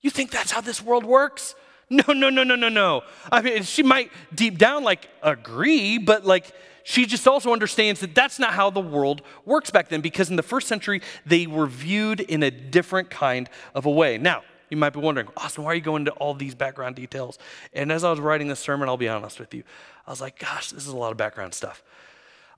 You 0.00 0.08
think 0.08 0.30
that's 0.30 0.50
how 0.50 0.62
this 0.62 0.82
world 0.82 1.04
works? 1.04 1.54
No, 1.90 2.12
no, 2.14 2.30
no, 2.30 2.42
no, 2.42 2.56
no, 2.56 2.68
no. 2.68 3.02
I 3.30 3.42
mean, 3.42 3.62
she 3.62 3.82
might 3.82 4.10
deep 4.34 4.58
down 4.58 4.82
like 4.82 5.08
agree, 5.22 5.98
but 5.98 6.24
like 6.24 6.50
she 6.82 7.04
just 7.04 7.28
also 7.28 7.52
understands 7.52 8.00
that 8.00 8.14
that's 8.14 8.38
not 8.38 8.54
how 8.54 8.70
the 8.70 8.80
world 8.80 9.20
works 9.44 9.70
back 9.70 9.88
then 9.88 10.00
because 10.00 10.30
in 10.30 10.36
the 10.36 10.42
first 10.42 10.66
century 10.66 11.02
they 11.26 11.46
were 11.46 11.66
viewed 11.66 12.20
in 12.20 12.42
a 12.42 12.50
different 12.50 13.10
kind 13.10 13.48
of 13.74 13.84
a 13.86 13.90
way. 13.90 14.18
Now, 14.18 14.42
you 14.70 14.76
might 14.76 14.92
be 14.92 15.00
wondering, 15.00 15.28
Austin, 15.36 15.64
why 15.64 15.72
are 15.72 15.74
you 15.74 15.80
going 15.80 16.02
into 16.02 16.12
all 16.12 16.34
these 16.34 16.54
background 16.54 16.96
details? 16.96 17.38
And 17.72 17.92
as 17.92 18.04
I 18.04 18.10
was 18.10 18.20
writing 18.20 18.48
this 18.48 18.60
sermon, 18.60 18.88
I'll 18.88 18.96
be 18.96 19.08
honest 19.08 19.38
with 19.38 19.54
you, 19.54 19.62
I 20.06 20.10
was 20.10 20.20
like, 20.20 20.38
gosh, 20.38 20.70
this 20.70 20.86
is 20.86 20.92
a 20.92 20.96
lot 20.96 21.12
of 21.12 21.16
background 21.16 21.54
stuff. 21.54 21.82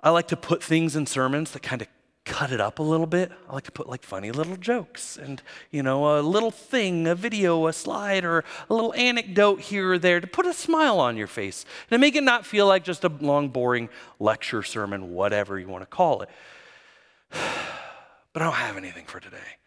I 0.02 0.10
like 0.10 0.28
to 0.28 0.36
put 0.36 0.62
things 0.62 0.96
in 0.96 1.06
sermons 1.06 1.50
that 1.52 1.62
kind 1.62 1.82
of 1.82 1.88
cut 2.24 2.52
it 2.52 2.60
up 2.60 2.78
a 2.78 2.82
little 2.82 3.06
bit. 3.06 3.32
I 3.48 3.54
like 3.54 3.64
to 3.64 3.72
put 3.72 3.88
like 3.88 4.02
funny 4.02 4.30
little 4.30 4.56
jokes 4.56 5.16
and, 5.16 5.42
you 5.70 5.82
know, 5.82 6.18
a 6.18 6.20
little 6.20 6.50
thing, 6.50 7.06
a 7.06 7.14
video, 7.14 7.66
a 7.66 7.72
slide, 7.72 8.24
or 8.24 8.44
a 8.68 8.74
little 8.74 8.94
anecdote 8.94 9.60
here 9.60 9.92
or 9.92 9.98
there 9.98 10.20
to 10.20 10.26
put 10.26 10.46
a 10.46 10.52
smile 10.52 11.00
on 11.00 11.16
your 11.16 11.26
face 11.26 11.64
and 11.90 11.96
to 11.96 11.98
make 11.98 12.14
it 12.14 12.22
not 12.22 12.46
feel 12.46 12.66
like 12.66 12.84
just 12.84 13.02
a 13.04 13.08
long, 13.20 13.48
boring 13.48 13.88
lecture 14.20 14.62
sermon, 14.62 15.12
whatever 15.12 15.58
you 15.58 15.68
want 15.68 15.82
to 15.82 15.86
call 15.86 16.22
it. 16.22 16.28
But 18.34 18.42
I 18.42 18.44
don't 18.44 18.54
have 18.54 18.76
anything 18.76 19.06
for 19.06 19.18
today. 19.18 19.57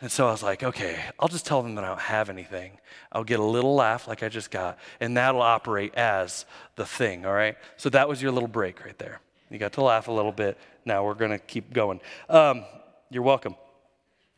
And 0.00 0.10
so 0.12 0.28
I 0.28 0.30
was 0.30 0.42
like, 0.42 0.62
okay, 0.62 1.02
I'll 1.18 1.28
just 1.28 1.44
tell 1.44 1.62
them 1.62 1.74
that 1.74 1.84
I 1.84 1.88
don't 1.88 2.00
have 2.00 2.30
anything. 2.30 2.78
I'll 3.10 3.24
get 3.24 3.40
a 3.40 3.44
little 3.44 3.74
laugh 3.74 4.06
like 4.06 4.22
I 4.22 4.28
just 4.28 4.50
got, 4.50 4.78
and 5.00 5.16
that'll 5.16 5.42
operate 5.42 5.94
as 5.94 6.46
the 6.76 6.86
thing, 6.86 7.26
all 7.26 7.32
right? 7.32 7.56
So 7.76 7.90
that 7.90 8.08
was 8.08 8.22
your 8.22 8.30
little 8.30 8.48
break 8.48 8.84
right 8.84 8.96
there. 8.98 9.20
You 9.50 9.58
got 9.58 9.72
to 9.72 9.82
laugh 9.82 10.06
a 10.06 10.12
little 10.12 10.30
bit. 10.30 10.56
Now 10.84 11.04
we're 11.04 11.14
going 11.14 11.32
to 11.32 11.38
keep 11.38 11.72
going. 11.72 12.00
Um, 12.28 12.64
you're 13.10 13.22
welcome. 13.22 13.56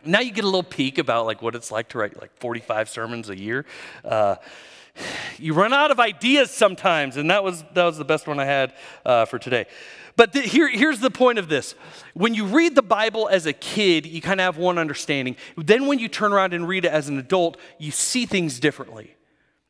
Now 0.04 0.20
you 0.20 0.32
get 0.32 0.44
a 0.44 0.48
little 0.48 0.62
peek 0.62 0.96
about 0.96 1.26
like 1.26 1.42
what 1.42 1.54
it's 1.54 1.70
like 1.70 1.88
to 1.90 1.98
write 1.98 2.18
like 2.18 2.34
45 2.38 2.88
sermons 2.88 3.28
a 3.28 3.38
year. 3.38 3.66
Uh, 4.02 4.36
you 5.38 5.52
run 5.52 5.72
out 5.72 5.90
of 5.90 6.00
ideas 6.00 6.50
sometimes, 6.50 7.16
and 7.16 7.30
that 7.30 7.44
was 7.44 7.64
that 7.74 7.84
was 7.84 7.98
the 7.98 8.04
best 8.04 8.26
one 8.26 8.38
I 8.38 8.44
had 8.44 8.74
uh, 9.04 9.24
for 9.24 9.38
today. 9.38 9.66
But 10.16 10.32
the, 10.32 10.40
here, 10.40 10.68
here's 10.68 11.00
the 11.00 11.10
point 11.10 11.38
of 11.38 11.48
this. 11.48 11.74
When 12.14 12.34
you 12.34 12.44
read 12.44 12.74
the 12.74 12.82
Bible 12.82 13.28
as 13.28 13.46
a 13.46 13.52
kid, 13.52 14.06
you 14.06 14.20
kind 14.20 14.40
of 14.40 14.44
have 14.44 14.56
one 14.56 14.78
understanding. 14.78 15.36
Then 15.56 15.86
when 15.86 15.98
you 15.98 16.08
turn 16.08 16.32
around 16.32 16.52
and 16.52 16.66
read 16.66 16.84
it 16.84 16.92
as 16.92 17.08
an 17.08 17.18
adult, 17.18 17.56
you 17.78 17.90
see 17.90 18.26
things 18.26 18.60
differently. 18.60 19.16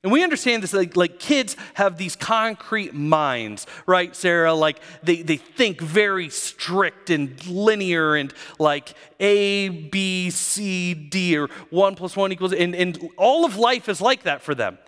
And 0.02 0.10
we 0.10 0.24
understand 0.24 0.62
this, 0.62 0.72
like, 0.72 0.96
like, 0.96 1.18
kids 1.18 1.56
have 1.74 1.98
these 1.98 2.16
concrete 2.16 2.94
minds, 2.94 3.66
right, 3.86 4.16
Sarah? 4.16 4.54
Like 4.54 4.80
they, 5.02 5.20
they 5.20 5.36
think 5.36 5.78
very 5.78 6.30
strict 6.30 7.10
and 7.10 7.46
linear 7.46 8.16
and 8.16 8.32
like 8.58 8.94
A, 9.20 9.68
B, 9.68 10.30
C, 10.30 10.94
D, 10.94 11.36
or 11.36 11.48
one 11.68 11.96
plus 11.96 12.16
one 12.16 12.32
equals, 12.32 12.54
and, 12.54 12.74
and 12.74 13.10
all 13.18 13.44
of 13.44 13.56
life 13.56 13.90
is 13.90 14.00
like 14.00 14.22
that 14.22 14.40
for 14.40 14.54
them. 14.54 14.78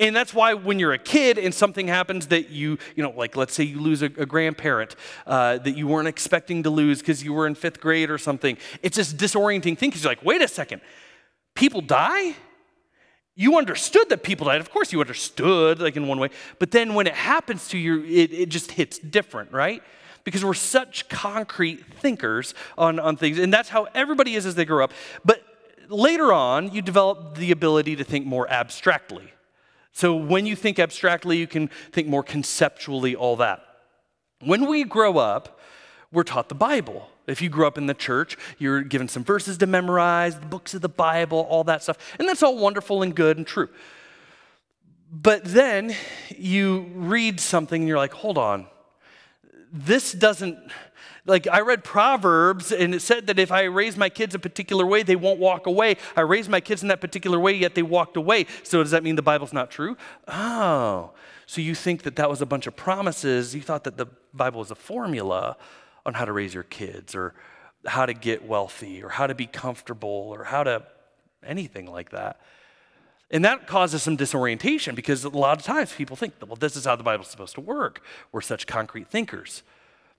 And 0.00 0.16
that's 0.16 0.32
why 0.32 0.54
when 0.54 0.78
you're 0.78 0.94
a 0.94 0.98
kid 0.98 1.38
and 1.38 1.54
something 1.54 1.86
happens 1.86 2.28
that 2.28 2.48
you, 2.48 2.78
you 2.96 3.02
know, 3.02 3.10
like 3.10 3.36
let's 3.36 3.52
say 3.52 3.64
you 3.64 3.78
lose 3.78 4.00
a, 4.00 4.06
a 4.06 4.24
grandparent 4.24 4.96
uh, 5.26 5.58
that 5.58 5.76
you 5.76 5.86
weren't 5.86 6.08
expecting 6.08 6.62
to 6.62 6.70
lose 6.70 7.00
because 7.00 7.22
you 7.22 7.34
were 7.34 7.46
in 7.46 7.54
fifth 7.54 7.80
grade 7.80 8.10
or 8.10 8.16
something, 8.16 8.56
it's 8.82 8.96
this 8.96 9.12
disorienting 9.12 9.76
thing 9.76 9.90
because 9.90 10.02
you're 10.02 10.10
like, 10.10 10.24
wait 10.24 10.40
a 10.40 10.48
second, 10.48 10.80
people 11.54 11.82
die? 11.82 12.34
You 13.36 13.58
understood 13.58 14.08
that 14.08 14.22
people 14.22 14.46
died. 14.46 14.62
Of 14.62 14.70
course, 14.70 14.90
you 14.90 15.00
understood, 15.00 15.80
like 15.80 15.96
in 15.96 16.08
one 16.08 16.18
way. 16.18 16.30
But 16.58 16.70
then 16.70 16.94
when 16.94 17.06
it 17.06 17.14
happens 17.14 17.68
to 17.68 17.78
you, 17.78 18.02
it, 18.04 18.32
it 18.32 18.48
just 18.48 18.72
hits 18.72 18.98
different, 18.98 19.52
right? 19.52 19.82
Because 20.24 20.42
we're 20.42 20.54
such 20.54 21.10
concrete 21.10 21.84
thinkers 22.00 22.54
on, 22.78 22.98
on 22.98 23.16
things. 23.16 23.38
And 23.38 23.52
that's 23.52 23.68
how 23.68 23.86
everybody 23.94 24.34
is 24.34 24.46
as 24.46 24.54
they 24.54 24.64
grow 24.64 24.82
up. 24.82 24.92
But 25.26 25.42
later 25.90 26.32
on, 26.32 26.72
you 26.72 26.80
develop 26.80 27.36
the 27.36 27.50
ability 27.50 27.96
to 27.96 28.04
think 28.04 28.24
more 28.24 28.50
abstractly. 28.50 29.30
So 29.92 30.14
when 30.14 30.46
you 30.46 30.56
think 30.56 30.78
abstractly, 30.78 31.36
you 31.36 31.46
can 31.46 31.68
think 31.92 32.08
more 32.08 32.22
conceptually, 32.22 33.14
all 33.14 33.36
that. 33.36 33.62
When 34.40 34.66
we 34.68 34.84
grow 34.84 35.18
up, 35.18 35.60
we're 36.12 36.24
taught 36.24 36.48
the 36.48 36.54
Bible. 36.54 37.08
If 37.26 37.40
you 37.40 37.48
grew 37.48 37.66
up 37.66 37.78
in 37.78 37.86
the 37.86 37.94
church, 37.94 38.36
you're 38.58 38.82
given 38.82 39.08
some 39.08 39.22
verses 39.22 39.58
to 39.58 39.66
memorize, 39.66 40.38
the 40.38 40.46
books 40.46 40.74
of 40.74 40.80
the 40.80 40.88
Bible, 40.88 41.46
all 41.48 41.64
that 41.64 41.82
stuff. 41.82 42.16
And 42.18 42.28
that's 42.28 42.42
all 42.42 42.58
wonderful 42.58 43.02
and 43.02 43.14
good 43.14 43.36
and 43.36 43.46
true. 43.46 43.68
But 45.12 45.44
then 45.44 45.94
you 46.36 46.90
read 46.94 47.40
something 47.40 47.82
and 47.82 47.88
you're 47.88 47.98
like, 47.98 48.12
hold 48.12 48.38
on, 48.38 48.66
this 49.72 50.12
doesn't 50.12 50.58
like 51.26 51.46
I 51.48 51.60
read 51.60 51.84
Proverbs 51.84 52.72
and 52.72 52.94
it 52.94 53.00
said 53.00 53.26
that 53.26 53.38
if 53.38 53.52
I 53.52 53.64
raise 53.64 53.96
my 53.96 54.08
kids 54.08 54.34
a 54.34 54.38
particular 54.38 54.86
way, 54.86 55.02
they 55.02 55.16
won't 55.16 55.38
walk 55.38 55.66
away. 55.66 55.96
I 56.16 56.22
raised 56.22 56.48
my 56.48 56.60
kids 56.60 56.82
in 56.82 56.88
that 56.88 57.00
particular 57.00 57.38
way, 57.38 57.52
yet 57.52 57.74
they 57.74 57.82
walked 57.82 58.16
away. 58.16 58.46
So 58.62 58.82
does 58.82 58.90
that 58.92 59.02
mean 59.02 59.16
the 59.16 59.22
Bible's 59.22 59.52
not 59.52 59.70
true? 59.70 59.96
Oh, 60.28 61.12
so 61.46 61.60
you 61.60 61.74
think 61.74 62.02
that 62.02 62.16
that 62.16 62.30
was 62.30 62.40
a 62.40 62.46
bunch 62.46 62.66
of 62.66 62.76
promises. 62.76 63.54
You 63.54 63.62
thought 63.62 63.84
that 63.84 63.96
the 63.96 64.06
Bible 64.32 64.60
was 64.60 64.70
a 64.70 64.76
formula 64.76 65.56
on 66.06 66.14
how 66.14 66.24
to 66.24 66.32
raise 66.32 66.54
your 66.54 66.62
kids 66.62 67.14
or 67.14 67.34
how 67.86 68.06
to 68.06 68.14
get 68.14 68.46
wealthy 68.46 69.02
or 69.02 69.08
how 69.08 69.26
to 69.26 69.34
be 69.34 69.46
comfortable 69.46 70.08
or 70.08 70.44
how 70.44 70.62
to 70.62 70.82
anything 71.44 71.86
like 71.86 72.10
that. 72.10 72.40
And 73.30 73.44
that 73.44 73.66
causes 73.66 74.02
some 74.02 74.16
disorientation 74.16 74.94
because 74.94 75.24
a 75.24 75.28
lot 75.28 75.58
of 75.58 75.64
times 75.64 75.92
people 75.92 76.16
think, 76.16 76.34
well, 76.44 76.56
this 76.56 76.76
is 76.76 76.84
how 76.84 76.96
the 76.96 77.04
Bible's 77.04 77.28
supposed 77.28 77.54
to 77.54 77.60
work. 77.60 78.02
We're 78.32 78.40
such 78.40 78.66
concrete 78.66 79.08
thinkers. 79.08 79.62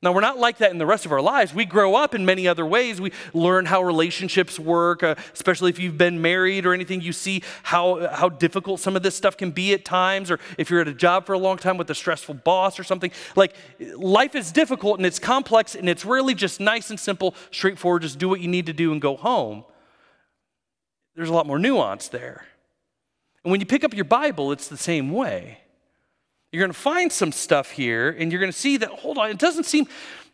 Now, 0.03 0.11
we're 0.13 0.21
not 0.21 0.39
like 0.39 0.57
that 0.57 0.71
in 0.71 0.79
the 0.79 0.85
rest 0.87 1.05
of 1.05 1.11
our 1.11 1.21
lives. 1.21 1.53
We 1.53 1.63
grow 1.63 1.93
up 1.93 2.15
in 2.15 2.25
many 2.25 2.47
other 2.47 2.65
ways. 2.65 2.99
We 2.99 3.11
learn 3.35 3.67
how 3.67 3.83
relationships 3.83 4.57
work, 4.57 5.03
uh, 5.03 5.13
especially 5.31 5.69
if 5.69 5.77
you've 5.77 5.97
been 5.97 6.19
married 6.19 6.65
or 6.65 6.73
anything. 6.73 7.01
You 7.01 7.13
see 7.13 7.43
how, 7.61 8.07
how 8.07 8.29
difficult 8.29 8.79
some 8.79 8.95
of 8.95 9.03
this 9.03 9.15
stuff 9.15 9.37
can 9.37 9.51
be 9.51 9.73
at 9.73 9.85
times, 9.85 10.31
or 10.31 10.39
if 10.57 10.71
you're 10.71 10.81
at 10.81 10.87
a 10.87 10.93
job 10.93 11.27
for 11.27 11.33
a 11.33 11.37
long 11.37 11.57
time 11.57 11.77
with 11.77 11.87
a 11.91 11.93
stressful 11.93 12.33
boss 12.33 12.79
or 12.79 12.83
something. 12.83 13.11
Like, 13.35 13.53
life 13.95 14.33
is 14.33 14.51
difficult 14.51 14.97
and 14.97 15.05
it's 15.05 15.19
complex, 15.19 15.75
and 15.75 15.87
it's 15.87 16.03
really 16.03 16.33
just 16.33 16.59
nice 16.59 16.89
and 16.89 16.99
simple, 16.99 17.35
straightforward. 17.51 18.01
Just 18.01 18.17
do 18.17 18.27
what 18.27 18.41
you 18.41 18.47
need 18.47 18.65
to 18.65 18.73
do 18.73 18.91
and 18.91 18.99
go 18.99 19.15
home. 19.15 19.65
There's 21.15 21.29
a 21.29 21.33
lot 21.33 21.45
more 21.45 21.59
nuance 21.59 22.07
there. 22.07 22.47
And 23.43 23.51
when 23.51 23.59
you 23.59 23.67
pick 23.67 23.83
up 23.83 23.93
your 23.93 24.05
Bible, 24.05 24.51
it's 24.51 24.67
the 24.67 24.77
same 24.77 25.11
way. 25.11 25.59
You're 26.51 26.61
going 26.61 26.73
to 26.73 26.77
find 26.79 27.11
some 27.11 27.31
stuff 27.31 27.71
here, 27.71 28.09
and 28.09 28.31
you're 28.31 28.41
going 28.41 28.51
to 28.51 28.57
see 28.57 28.77
that, 28.77 28.89
hold 28.89 29.17
on, 29.17 29.29
it 29.29 29.37
doesn't 29.37 29.65
seem, 29.65 29.87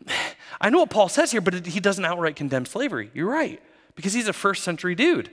I 0.62 0.70
know 0.70 0.80
what 0.80 0.90
Paul 0.90 1.10
says 1.10 1.32
here, 1.32 1.42
but 1.42 1.54
it, 1.54 1.66
he 1.68 1.80
doesn't 1.80 2.04
outright 2.04 2.36
condemn 2.36 2.66
slavery. 2.66 3.12
You're 3.14 3.30
right, 3.30 3.62
because 3.96 4.14
he's 4.14 4.28
a 4.28 4.34
first 4.34 4.64
century 4.64 4.96
dude. 4.96 5.30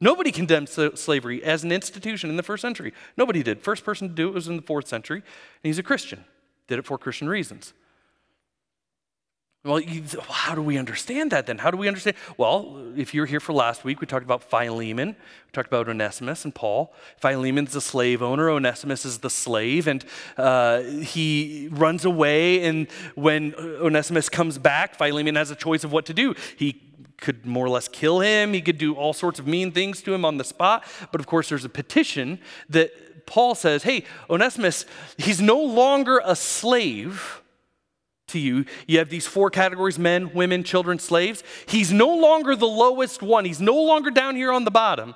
Nobody 0.00 0.32
condemned 0.32 0.70
slavery 0.70 1.44
as 1.44 1.62
an 1.62 1.72
institution 1.72 2.30
in 2.30 2.36
the 2.36 2.42
first 2.42 2.62
century. 2.62 2.94
Nobody 3.18 3.42
did. 3.42 3.62
First 3.62 3.84
person 3.84 4.08
to 4.08 4.14
do 4.14 4.28
it 4.28 4.34
was 4.34 4.48
in 4.48 4.56
the 4.56 4.62
fourth 4.62 4.88
century, 4.88 5.18
and 5.18 5.24
he's 5.68 5.78
a 5.78 5.82
Christian. 5.82 6.24
Did 6.68 6.78
it 6.78 6.86
for 6.86 6.96
Christian 6.96 7.28
reasons. 7.28 7.74
Well, 9.62 9.78
you, 9.78 10.02
how 10.26 10.54
do 10.54 10.62
we 10.62 10.78
understand 10.78 11.32
that 11.32 11.44
then? 11.44 11.58
How 11.58 11.70
do 11.70 11.76
we 11.76 11.86
understand? 11.86 12.16
Well, 12.38 12.82
if 12.96 13.12
you 13.12 13.20
were 13.20 13.26
here 13.26 13.40
for 13.40 13.52
last 13.52 13.84
week, 13.84 14.00
we 14.00 14.06
talked 14.06 14.24
about 14.24 14.42
Philemon. 14.42 15.08
We 15.08 15.52
talked 15.52 15.68
about 15.68 15.86
Onesimus 15.86 16.46
and 16.46 16.54
Paul. 16.54 16.94
Philemon's 17.18 17.74
the 17.74 17.82
slave 17.82 18.22
owner, 18.22 18.48
Onesimus 18.48 19.04
is 19.04 19.18
the 19.18 19.28
slave, 19.28 19.86
and 19.86 20.02
uh, 20.38 20.80
he 20.80 21.68
runs 21.72 22.06
away. 22.06 22.64
And 22.64 22.90
when 23.16 23.54
Onesimus 23.54 24.30
comes 24.30 24.56
back, 24.56 24.94
Philemon 24.94 25.34
has 25.34 25.50
a 25.50 25.56
choice 25.56 25.84
of 25.84 25.92
what 25.92 26.06
to 26.06 26.14
do. 26.14 26.34
He 26.56 26.80
could 27.18 27.44
more 27.44 27.66
or 27.66 27.68
less 27.68 27.86
kill 27.86 28.20
him, 28.20 28.54
he 28.54 28.62
could 28.62 28.78
do 28.78 28.94
all 28.94 29.12
sorts 29.12 29.38
of 29.38 29.46
mean 29.46 29.72
things 29.72 30.00
to 30.00 30.14
him 30.14 30.24
on 30.24 30.38
the 30.38 30.44
spot. 30.44 30.84
But 31.12 31.20
of 31.20 31.26
course, 31.26 31.50
there's 31.50 31.66
a 31.66 31.68
petition 31.68 32.38
that 32.70 33.26
Paul 33.26 33.54
says, 33.54 33.82
hey, 33.82 34.04
Onesimus, 34.30 34.86
he's 35.18 35.42
no 35.42 35.60
longer 35.60 36.22
a 36.24 36.34
slave 36.34 37.39
to 38.30 38.38
you. 38.38 38.64
You 38.86 38.98
have 38.98 39.10
these 39.10 39.26
four 39.26 39.50
categories 39.50 39.98
men, 39.98 40.32
women, 40.34 40.64
children, 40.64 40.98
slaves. 40.98 41.42
He's 41.66 41.92
no 41.92 42.16
longer 42.16 42.56
the 42.56 42.66
lowest 42.66 43.22
one, 43.22 43.44
he's 43.44 43.60
no 43.60 43.76
longer 43.82 44.10
down 44.10 44.36
here 44.36 44.52
on 44.52 44.64
the 44.64 44.70
bottom. 44.70 45.14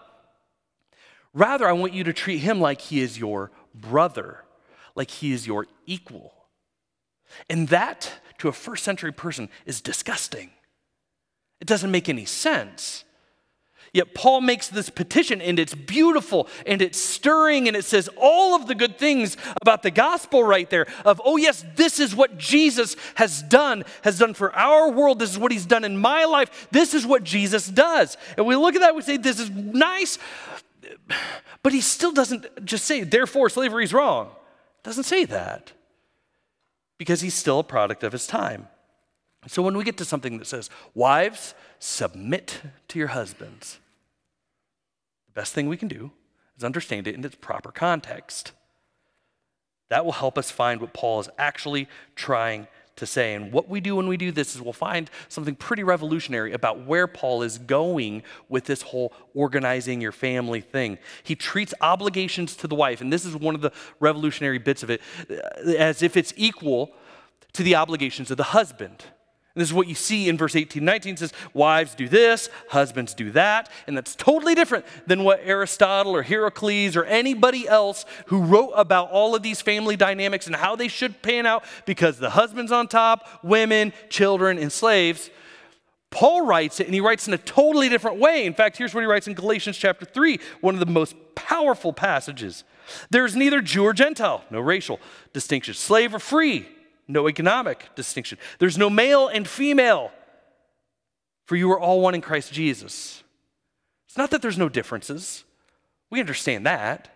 Rather, 1.32 1.68
I 1.68 1.72
want 1.72 1.92
you 1.92 2.04
to 2.04 2.12
treat 2.12 2.38
him 2.38 2.60
like 2.60 2.80
he 2.80 3.00
is 3.00 3.18
your 3.18 3.50
brother, 3.74 4.44
like 4.94 5.10
he 5.10 5.32
is 5.32 5.46
your 5.46 5.66
equal. 5.84 6.32
And 7.50 7.68
that, 7.68 8.12
to 8.38 8.48
a 8.48 8.52
first 8.52 8.84
century 8.84 9.12
person, 9.12 9.48
is 9.66 9.80
disgusting. 9.80 10.50
It 11.60 11.66
doesn't 11.66 11.90
make 11.90 12.08
any 12.08 12.24
sense. 12.24 13.04
Yet 13.94 14.12
Paul 14.12 14.40
makes 14.40 14.66
this 14.66 14.90
petition, 14.90 15.40
and 15.40 15.56
it's 15.56 15.72
beautiful 15.72 16.48
and 16.66 16.82
it's 16.82 16.98
stirring, 16.98 17.68
and 17.68 17.76
it 17.76 17.84
says 17.84 18.10
all 18.16 18.56
of 18.56 18.66
the 18.66 18.74
good 18.74 18.98
things 18.98 19.36
about 19.62 19.84
the 19.84 19.92
gospel 19.92 20.42
right 20.42 20.68
there 20.68 20.88
of, 21.04 21.22
oh, 21.24 21.36
yes, 21.36 21.64
this 21.76 22.00
is 22.00 22.14
what 22.14 22.36
Jesus 22.36 22.96
has 23.14 23.40
done, 23.42 23.84
has 24.02 24.18
done 24.18 24.34
for 24.34 24.52
our 24.56 24.90
world. 24.90 25.20
This 25.20 25.30
is 25.30 25.38
what 25.38 25.52
he's 25.52 25.64
done 25.64 25.84
in 25.84 25.96
my 25.96 26.24
life. 26.24 26.66
This 26.72 26.92
is 26.92 27.06
what 27.06 27.22
Jesus 27.22 27.68
does. 27.68 28.16
And 28.36 28.46
we 28.46 28.56
look 28.56 28.74
at 28.74 28.80
that, 28.80 28.96
we 28.96 29.02
say, 29.02 29.16
this 29.16 29.38
is 29.38 29.48
nice, 29.48 30.18
but 31.62 31.72
he 31.72 31.80
still 31.80 32.10
doesn't 32.10 32.64
just 32.64 32.86
say, 32.86 33.04
therefore, 33.04 33.48
slavery 33.48 33.84
is 33.84 33.94
wrong. 33.94 34.30
Doesn't 34.82 35.04
say 35.04 35.24
that 35.26 35.70
because 36.98 37.20
he's 37.20 37.34
still 37.34 37.60
a 37.60 37.64
product 37.64 38.02
of 38.02 38.10
his 38.10 38.26
time. 38.26 38.66
So 39.46 39.62
when 39.62 39.76
we 39.76 39.84
get 39.84 39.98
to 39.98 40.04
something 40.04 40.38
that 40.38 40.46
says, 40.46 40.68
wives, 40.94 41.54
submit 41.78 42.60
to 42.88 42.98
your 42.98 43.08
husbands, 43.08 43.78
best 45.34 45.52
thing 45.52 45.68
we 45.68 45.76
can 45.76 45.88
do 45.88 46.12
is 46.56 46.64
understand 46.64 47.06
it 47.06 47.14
in 47.14 47.24
its 47.24 47.36
proper 47.36 47.70
context. 47.72 48.52
That 49.90 50.04
will 50.04 50.12
help 50.12 50.38
us 50.38 50.50
find 50.50 50.80
what 50.80 50.94
Paul 50.94 51.20
is 51.20 51.28
actually 51.38 51.88
trying 52.14 52.66
to 52.96 53.06
say. 53.06 53.34
And 53.34 53.52
what 53.52 53.68
we 53.68 53.80
do 53.80 53.96
when 53.96 54.06
we 54.06 54.16
do 54.16 54.30
this 54.30 54.54
is 54.54 54.62
we'll 54.62 54.72
find 54.72 55.10
something 55.28 55.56
pretty 55.56 55.82
revolutionary 55.82 56.52
about 56.52 56.86
where 56.86 57.06
Paul 57.06 57.42
is 57.42 57.58
going 57.58 58.22
with 58.48 58.64
this 58.64 58.82
whole 58.82 59.12
organizing 59.34 60.00
your 60.00 60.12
family 60.12 60.60
thing. 60.60 60.98
He 61.22 61.34
treats 61.34 61.74
obligations 61.80 62.56
to 62.56 62.68
the 62.68 62.74
wife, 62.74 63.00
and 63.00 63.12
this 63.12 63.24
is 63.24 63.36
one 63.36 63.54
of 63.54 63.60
the 63.60 63.72
revolutionary 64.00 64.58
bits 64.58 64.82
of 64.82 64.90
it, 64.90 65.00
as 65.76 66.02
if 66.02 66.16
it's 66.16 66.32
equal 66.36 66.92
to 67.52 67.62
the 67.62 67.74
obligations 67.74 68.30
of 68.30 68.36
the 68.36 68.44
husband. 68.44 69.04
This 69.56 69.68
is 69.68 69.74
what 69.74 69.86
you 69.86 69.94
see 69.94 70.28
in 70.28 70.36
verse 70.36 70.56
18 70.56 70.84
19 70.84 71.16
says, 71.16 71.32
Wives 71.52 71.94
do 71.94 72.08
this, 72.08 72.48
husbands 72.70 73.14
do 73.14 73.30
that. 73.32 73.70
And 73.86 73.96
that's 73.96 74.16
totally 74.16 74.56
different 74.56 74.84
than 75.06 75.22
what 75.22 75.40
Aristotle 75.44 76.16
or 76.16 76.22
Heracles 76.22 76.96
or 76.96 77.04
anybody 77.04 77.68
else 77.68 78.04
who 78.26 78.42
wrote 78.42 78.72
about 78.74 79.10
all 79.12 79.36
of 79.36 79.44
these 79.44 79.60
family 79.60 79.96
dynamics 79.96 80.46
and 80.46 80.56
how 80.56 80.74
they 80.74 80.88
should 80.88 81.22
pan 81.22 81.46
out 81.46 81.64
because 81.86 82.18
the 82.18 82.30
husband's 82.30 82.72
on 82.72 82.88
top, 82.88 83.28
women, 83.44 83.92
children, 84.08 84.58
and 84.58 84.72
slaves. 84.72 85.30
Paul 86.10 86.46
writes 86.46 86.80
it, 86.80 86.86
and 86.86 86.94
he 86.94 87.00
writes 87.00 87.28
in 87.28 87.34
a 87.34 87.38
totally 87.38 87.88
different 87.88 88.18
way. 88.18 88.46
In 88.46 88.54
fact, 88.54 88.76
here's 88.76 88.92
what 88.92 89.00
he 89.02 89.06
writes 89.06 89.28
in 89.28 89.34
Galatians 89.34 89.76
chapter 89.76 90.04
3, 90.04 90.38
one 90.62 90.74
of 90.74 90.80
the 90.80 90.86
most 90.86 91.14
powerful 91.34 91.92
passages. 91.92 92.64
There's 93.10 93.34
neither 93.34 93.60
Jew 93.60 93.84
or 93.84 93.92
Gentile, 93.92 94.44
no 94.50 94.60
racial 94.60 95.00
distinction, 95.32 95.74
slave 95.74 96.12
or 96.12 96.18
free 96.18 96.68
no 97.08 97.28
economic 97.28 97.94
distinction. 97.94 98.38
There's 98.58 98.78
no 98.78 98.90
male 98.90 99.28
and 99.28 99.46
female, 99.46 100.10
for 101.46 101.56
you 101.56 101.70
are 101.72 101.80
all 101.80 102.00
one 102.00 102.14
in 102.14 102.20
Christ 102.20 102.52
Jesus. 102.52 103.22
It's 104.06 104.16
not 104.16 104.30
that 104.30 104.42
there's 104.42 104.58
no 104.58 104.68
differences, 104.68 105.44
we 106.10 106.20
understand 106.20 106.66
that. 106.66 107.10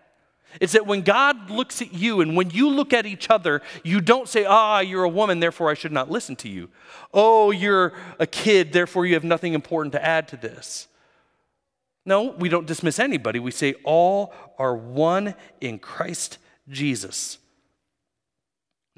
It's 0.59 0.73
that 0.73 0.87
when 0.87 1.03
God 1.03 1.51
looks 1.51 1.81
at 1.81 1.93
you 1.93 2.21
and 2.21 2.35
when 2.35 2.49
you 2.49 2.69
look 2.69 2.91
at 2.91 3.05
each 3.05 3.29
other, 3.29 3.61
you 3.83 4.01
don't 4.01 4.27
say, 4.27 4.45
Ah, 4.45 4.79
you're 4.79 5.03
a 5.03 5.09
woman, 5.09 5.39
therefore 5.39 5.69
I 5.69 5.75
should 5.75 5.91
not 5.91 6.09
listen 6.09 6.35
to 6.37 6.49
you. 6.49 6.69
Oh, 7.13 7.51
you're 7.51 7.93
a 8.17 8.25
kid, 8.25 8.73
therefore 8.73 9.05
you 9.05 9.13
have 9.13 9.23
nothing 9.23 9.53
important 9.53 9.93
to 9.93 10.03
add 10.03 10.27
to 10.29 10.37
this. 10.37 10.87
No, 12.05 12.31
we 12.31 12.49
don't 12.49 12.65
dismiss 12.65 12.97
anybody. 12.97 13.39
We 13.39 13.51
say, 13.51 13.75
All 13.83 14.33
are 14.57 14.75
one 14.75 15.35
in 15.61 15.77
Christ 15.77 16.39
Jesus. 16.67 17.37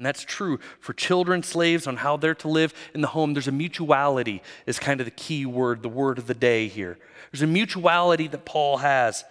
And 0.02 0.06
that's 0.08 0.24
true 0.24 0.58
for 0.80 0.94
children, 0.94 1.44
slaves, 1.44 1.86
on 1.86 1.98
how 1.98 2.16
they're 2.16 2.34
to 2.34 2.48
live 2.48 2.74
in 2.92 3.02
the 3.02 3.06
home. 3.06 3.34
There's 3.34 3.46
a 3.46 3.52
mutuality, 3.52 4.42
is 4.66 4.80
kind 4.80 5.00
of 5.00 5.04
the 5.04 5.12
key 5.12 5.46
word, 5.46 5.80
the 5.80 5.88
word 5.88 6.18
of 6.18 6.26
the 6.26 6.34
day 6.34 6.66
here. 6.66 6.98
There's 7.30 7.42
a 7.42 7.46
mutuality 7.46 8.26
that 8.26 8.44
Paul 8.44 8.78
has. 8.78 9.22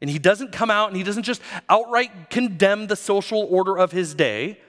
And 0.00 0.08
he 0.08 0.20
doesn't 0.20 0.52
come 0.52 0.70
out 0.70 0.86
and 0.86 0.96
he 0.96 1.02
doesn't 1.02 1.24
just 1.24 1.42
outright 1.68 2.30
condemn 2.30 2.86
the 2.86 2.94
social 2.94 3.40
order 3.50 3.76
of 3.76 3.90
his 3.90 4.14
day, 4.14 4.60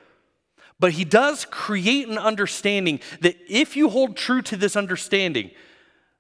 but 0.80 0.94
he 0.94 1.06
does 1.06 1.46
create 1.46 2.08
an 2.08 2.18
understanding 2.18 3.00
that 3.22 3.36
if 3.48 3.78
you 3.78 3.90
hold 3.90 4.18
true 4.18 4.42
to 4.42 4.58
this 4.58 4.76
understanding, 4.76 5.52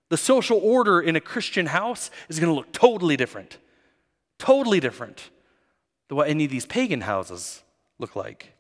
the 0.09 0.17
social 0.17 0.59
order 0.59 1.01
in 1.01 1.15
a 1.15 1.19
Christian 1.19 1.65
house 1.65 2.11
is 2.29 2.39
going 2.39 2.51
to 2.51 2.55
look 2.55 2.71
totally 2.71 3.17
different. 3.17 3.57
Totally 4.37 4.79
different 4.79 5.31
than 6.09 6.17
what 6.17 6.29
any 6.29 6.45
of 6.45 6.51
these 6.51 6.67
pagan 6.67 7.01
houses 7.01 7.63
look 7.97 8.15
like. 8.15 8.54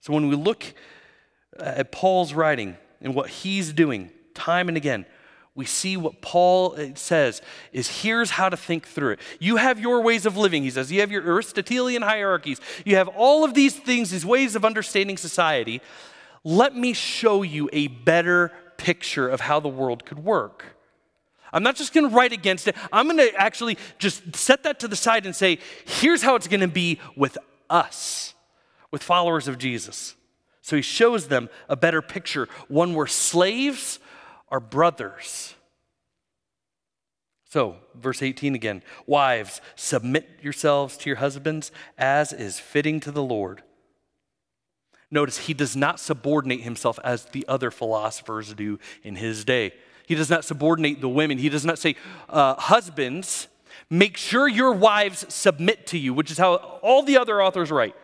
So 0.00 0.12
when 0.12 0.28
we 0.28 0.36
look 0.36 0.64
at 1.58 1.92
Paul's 1.92 2.32
writing 2.32 2.76
and 3.00 3.14
what 3.14 3.28
he's 3.28 3.72
doing 3.72 4.10
time 4.34 4.68
and 4.68 4.76
again, 4.76 5.06
we 5.54 5.66
see 5.66 5.96
what 5.96 6.22
Paul 6.22 6.74
uh, 6.78 6.94
says 6.94 7.42
is 7.72 8.02
here's 8.02 8.30
how 8.30 8.48
to 8.48 8.56
think 8.56 8.86
through 8.86 9.12
it. 9.12 9.20
You 9.40 9.56
have 9.56 9.80
your 9.80 10.00
ways 10.00 10.24
of 10.24 10.36
living, 10.36 10.62
he 10.62 10.70
says. 10.70 10.90
You 10.92 11.00
have 11.00 11.10
your 11.10 11.22
Aristotelian 11.22 12.02
hierarchies. 12.02 12.60
You 12.84 12.96
have 12.96 13.08
all 13.08 13.44
of 13.44 13.54
these 13.54 13.76
things, 13.76 14.10
these 14.10 14.24
ways 14.24 14.54
of 14.54 14.64
understanding 14.64 15.16
society. 15.16 15.82
Let 16.44 16.74
me 16.74 16.92
show 16.92 17.42
you 17.42 17.68
a 17.72 17.88
better 17.88 18.52
picture 18.76 19.28
of 19.28 19.40
how 19.40 19.60
the 19.60 19.68
world 19.68 20.06
could 20.06 20.20
work. 20.20 20.64
I'm 21.52 21.64
not 21.64 21.74
just 21.74 21.92
going 21.92 22.08
to 22.08 22.14
write 22.14 22.32
against 22.32 22.68
it. 22.68 22.76
I'm 22.92 23.06
going 23.06 23.18
to 23.18 23.34
actually 23.34 23.76
just 23.98 24.36
set 24.36 24.62
that 24.62 24.80
to 24.80 24.88
the 24.88 24.96
side 24.96 25.26
and 25.26 25.34
say, 25.34 25.58
here's 25.84 26.22
how 26.22 26.36
it's 26.36 26.46
going 26.46 26.60
to 26.60 26.68
be 26.68 27.00
with 27.16 27.36
us 27.68 28.34
with 28.90 29.02
followers 29.02 29.48
of 29.48 29.58
Jesus. 29.58 30.14
So 30.62 30.76
he 30.76 30.82
shows 30.82 31.28
them 31.28 31.48
a 31.68 31.76
better 31.76 32.02
picture, 32.02 32.48
one 32.68 32.94
where 32.94 33.06
slaves 33.06 33.98
are 34.48 34.60
brothers. 34.60 35.54
So, 37.48 37.76
verse 37.94 38.22
18 38.22 38.54
again 38.54 38.82
Wives, 39.06 39.60
submit 39.74 40.28
yourselves 40.40 40.96
to 40.98 41.10
your 41.10 41.16
husbands 41.16 41.72
as 41.98 42.32
is 42.32 42.60
fitting 42.60 43.00
to 43.00 43.10
the 43.10 43.22
Lord. 43.22 43.62
Notice 45.10 45.38
he 45.38 45.54
does 45.54 45.74
not 45.76 45.98
subordinate 45.98 46.60
himself 46.60 46.98
as 47.02 47.24
the 47.26 47.44
other 47.48 47.72
philosophers 47.72 48.54
do 48.54 48.78
in 49.02 49.16
his 49.16 49.44
day. 49.44 49.72
He 50.06 50.14
does 50.14 50.30
not 50.30 50.44
subordinate 50.44 51.00
the 51.00 51.08
women. 51.08 51.38
He 51.38 51.48
does 51.48 51.64
not 51.64 51.78
say, 51.78 51.96
uh, 52.28 52.54
Husbands, 52.54 53.48
make 53.88 54.16
sure 54.16 54.46
your 54.46 54.72
wives 54.72 55.24
submit 55.32 55.88
to 55.88 55.98
you, 55.98 56.14
which 56.14 56.30
is 56.30 56.38
how 56.38 56.54
all 56.82 57.02
the 57.02 57.18
other 57.18 57.42
authors 57.42 57.72
write. 57.72 57.96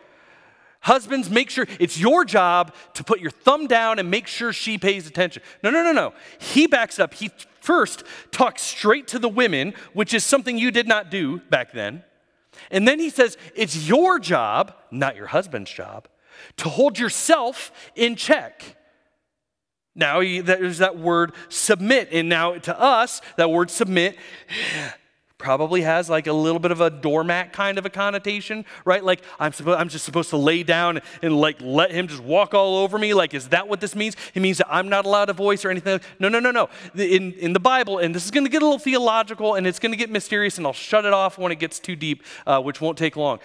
Husbands, 0.87 1.29
make 1.29 1.49
sure 1.49 1.67
it's 1.81 1.99
your 1.99 2.23
job 2.23 2.73
to 2.93 3.03
put 3.03 3.19
your 3.19 3.29
thumb 3.29 3.67
down 3.67 3.99
and 3.99 4.09
make 4.09 4.25
sure 4.25 4.53
she 4.53 4.77
pays 4.77 5.05
attention. 5.05 5.43
No, 5.61 5.69
no, 5.69 5.83
no, 5.83 5.91
no. 5.91 6.13
He 6.39 6.65
backs 6.65 6.97
up. 6.97 7.13
He 7.13 7.29
first 7.59 8.05
talks 8.31 8.61
straight 8.61 9.05
to 9.09 9.19
the 9.19 9.27
women, 9.27 9.73
which 9.91 10.13
is 10.13 10.23
something 10.23 10.57
you 10.57 10.71
did 10.71 10.87
not 10.87 11.11
do 11.11 11.39
back 11.49 11.73
then. 11.73 12.05
And 12.71 12.87
then 12.87 12.99
he 12.99 13.09
says, 13.09 13.37
It's 13.53 13.85
your 13.85 14.17
job, 14.17 14.75
not 14.89 15.17
your 15.17 15.27
husband's 15.27 15.71
job, 15.71 16.07
to 16.55 16.69
hold 16.69 16.97
yourself 16.97 17.73
in 17.93 18.15
check. 18.15 18.77
Now, 19.93 20.21
there's 20.21 20.77
that 20.77 20.97
word 20.97 21.33
submit. 21.49 22.13
And 22.13 22.29
now 22.29 22.57
to 22.59 22.79
us, 22.79 23.21
that 23.35 23.51
word 23.51 23.69
submit 23.69 24.15
probably 25.37 25.81
has 25.81 26.09
like 26.09 26.27
a 26.27 26.33
little 26.33 26.59
bit 26.59 26.71
of 26.71 26.81
a 26.81 26.89
doormat 26.89 27.53
kind 27.53 27.77
of 27.77 27.85
a 27.85 27.89
connotation, 27.89 28.65
right? 28.85 29.03
Like 29.03 29.21
I'm, 29.39 29.53
I'm 29.67 29.89
just 29.89 30.03
supposed 30.03 30.29
to 30.31 30.37
lay 30.37 30.63
down 30.63 31.01
and 31.21 31.39
like 31.39 31.57
let 31.61 31.91
him 31.91 32.07
just 32.07 32.23
walk 32.23 32.53
all 32.53 32.77
over 32.77 32.97
me. 32.97 33.13
Like, 33.13 33.33
is 33.33 33.49
that 33.49 33.67
what 33.67 33.79
this 33.79 33.95
means? 33.95 34.15
It 34.33 34.41
means 34.41 34.57
that 34.57 34.67
I'm 34.69 34.89
not 34.89 35.05
allowed 35.05 35.29
a 35.29 35.33
voice 35.33 35.63
or 35.63 35.69
anything. 35.69 35.99
No, 36.19 36.29
no, 36.29 36.39
no, 36.39 36.51
no. 36.51 36.69
In, 36.95 37.33
in 37.33 37.53
the 37.53 37.59
Bible, 37.59 37.99
and 37.99 38.15
this 38.15 38.25
is 38.25 38.31
going 38.31 38.45
to 38.45 38.49
get 38.49 38.61
a 38.61 38.65
little 38.65 38.79
theological 38.79 39.55
and 39.55 39.67
it's 39.67 39.79
going 39.79 39.91
to 39.91 39.97
get 39.97 40.09
mysterious, 40.09 40.57
and 40.57 40.65
I'll 40.65 40.73
shut 40.73 41.05
it 41.05 41.13
off 41.13 41.37
when 41.37 41.51
it 41.51 41.59
gets 41.59 41.79
too 41.79 41.95
deep, 41.95 42.23
uh, 42.45 42.61
which 42.61 42.81
won't 42.81 42.97
take 42.97 43.15
long. 43.15 43.39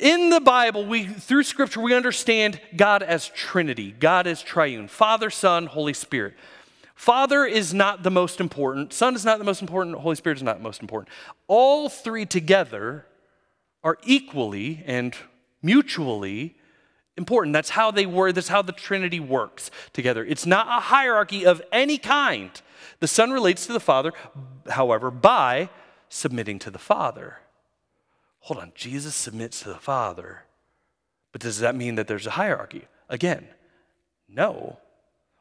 In 0.00 0.30
the 0.30 0.40
Bible, 0.40 0.86
we 0.86 1.04
through 1.04 1.42
scripture 1.44 1.80
we 1.80 1.94
understand 1.94 2.60
God 2.74 3.02
as 3.02 3.28
Trinity. 3.28 3.92
God 3.92 4.26
as 4.26 4.42
triune. 4.42 4.88
Father, 4.88 5.30
Son, 5.30 5.66
Holy 5.66 5.92
Spirit. 5.92 6.34
Father 7.02 7.44
is 7.44 7.74
not 7.74 8.04
the 8.04 8.12
most 8.12 8.40
important, 8.40 8.92
Son 8.92 9.16
is 9.16 9.24
not 9.24 9.40
the 9.40 9.44
most 9.44 9.60
important, 9.60 9.96
Holy 9.96 10.14
Spirit 10.14 10.38
is 10.38 10.42
not 10.44 10.58
the 10.58 10.62
most 10.62 10.80
important. 10.80 11.12
All 11.48 11.88
three 11.88 12.24
together 12.24 13.06
are 13.82 13.98
equally 14.04 14.84
and 14.86 15.12
mutually 15.60 16.54
important. 17.16 17.54
That's 17.54 17.70
how 17.70 17.90
they 17.90 18.06
were, 18.06 18.30
that's 18.30 18.46
how 18.46 18.62
the 18.62 18.70
Trinity 18.70 19.18
works 19.18 19.68
together. 19.92 20.24
It's 20.24 20.46
not 20.46 20.68
a 20.68 20.80
hierarchy 20.80 21.44
of 21.44 21.60
any 21.72 21.98
kind. 21.98 22.52
The 23.00 23.08
Son 23.08 23.32
relates 23.32 23.66
to 23.66 23.72
the 23.72 23.80
Father, 23.80 24.12
however, 24.70 25.10
by 25.10 25.70
submitting 26.08 26.60
to 26.60 26.70
the 26.70 26.78
Father. 26.78 27.38
Hold 28.42 28.60
on, 28.60 28.70
Jesus 28.76 29.16
submits 29.16 29.60
to 29.62 29.70
the 29.70 29.74
Father. 29.74 30.44
But 31.32 31.40
does 31.40 31.58
that 31.58 31.74
mean 31.74 31.96
that 31.96 32.06
there's 32.06 32.28
a 32.28 32.38
hierarchy? 32.38 32.86
Again, 33.08 33.48
no. 34.28 34.78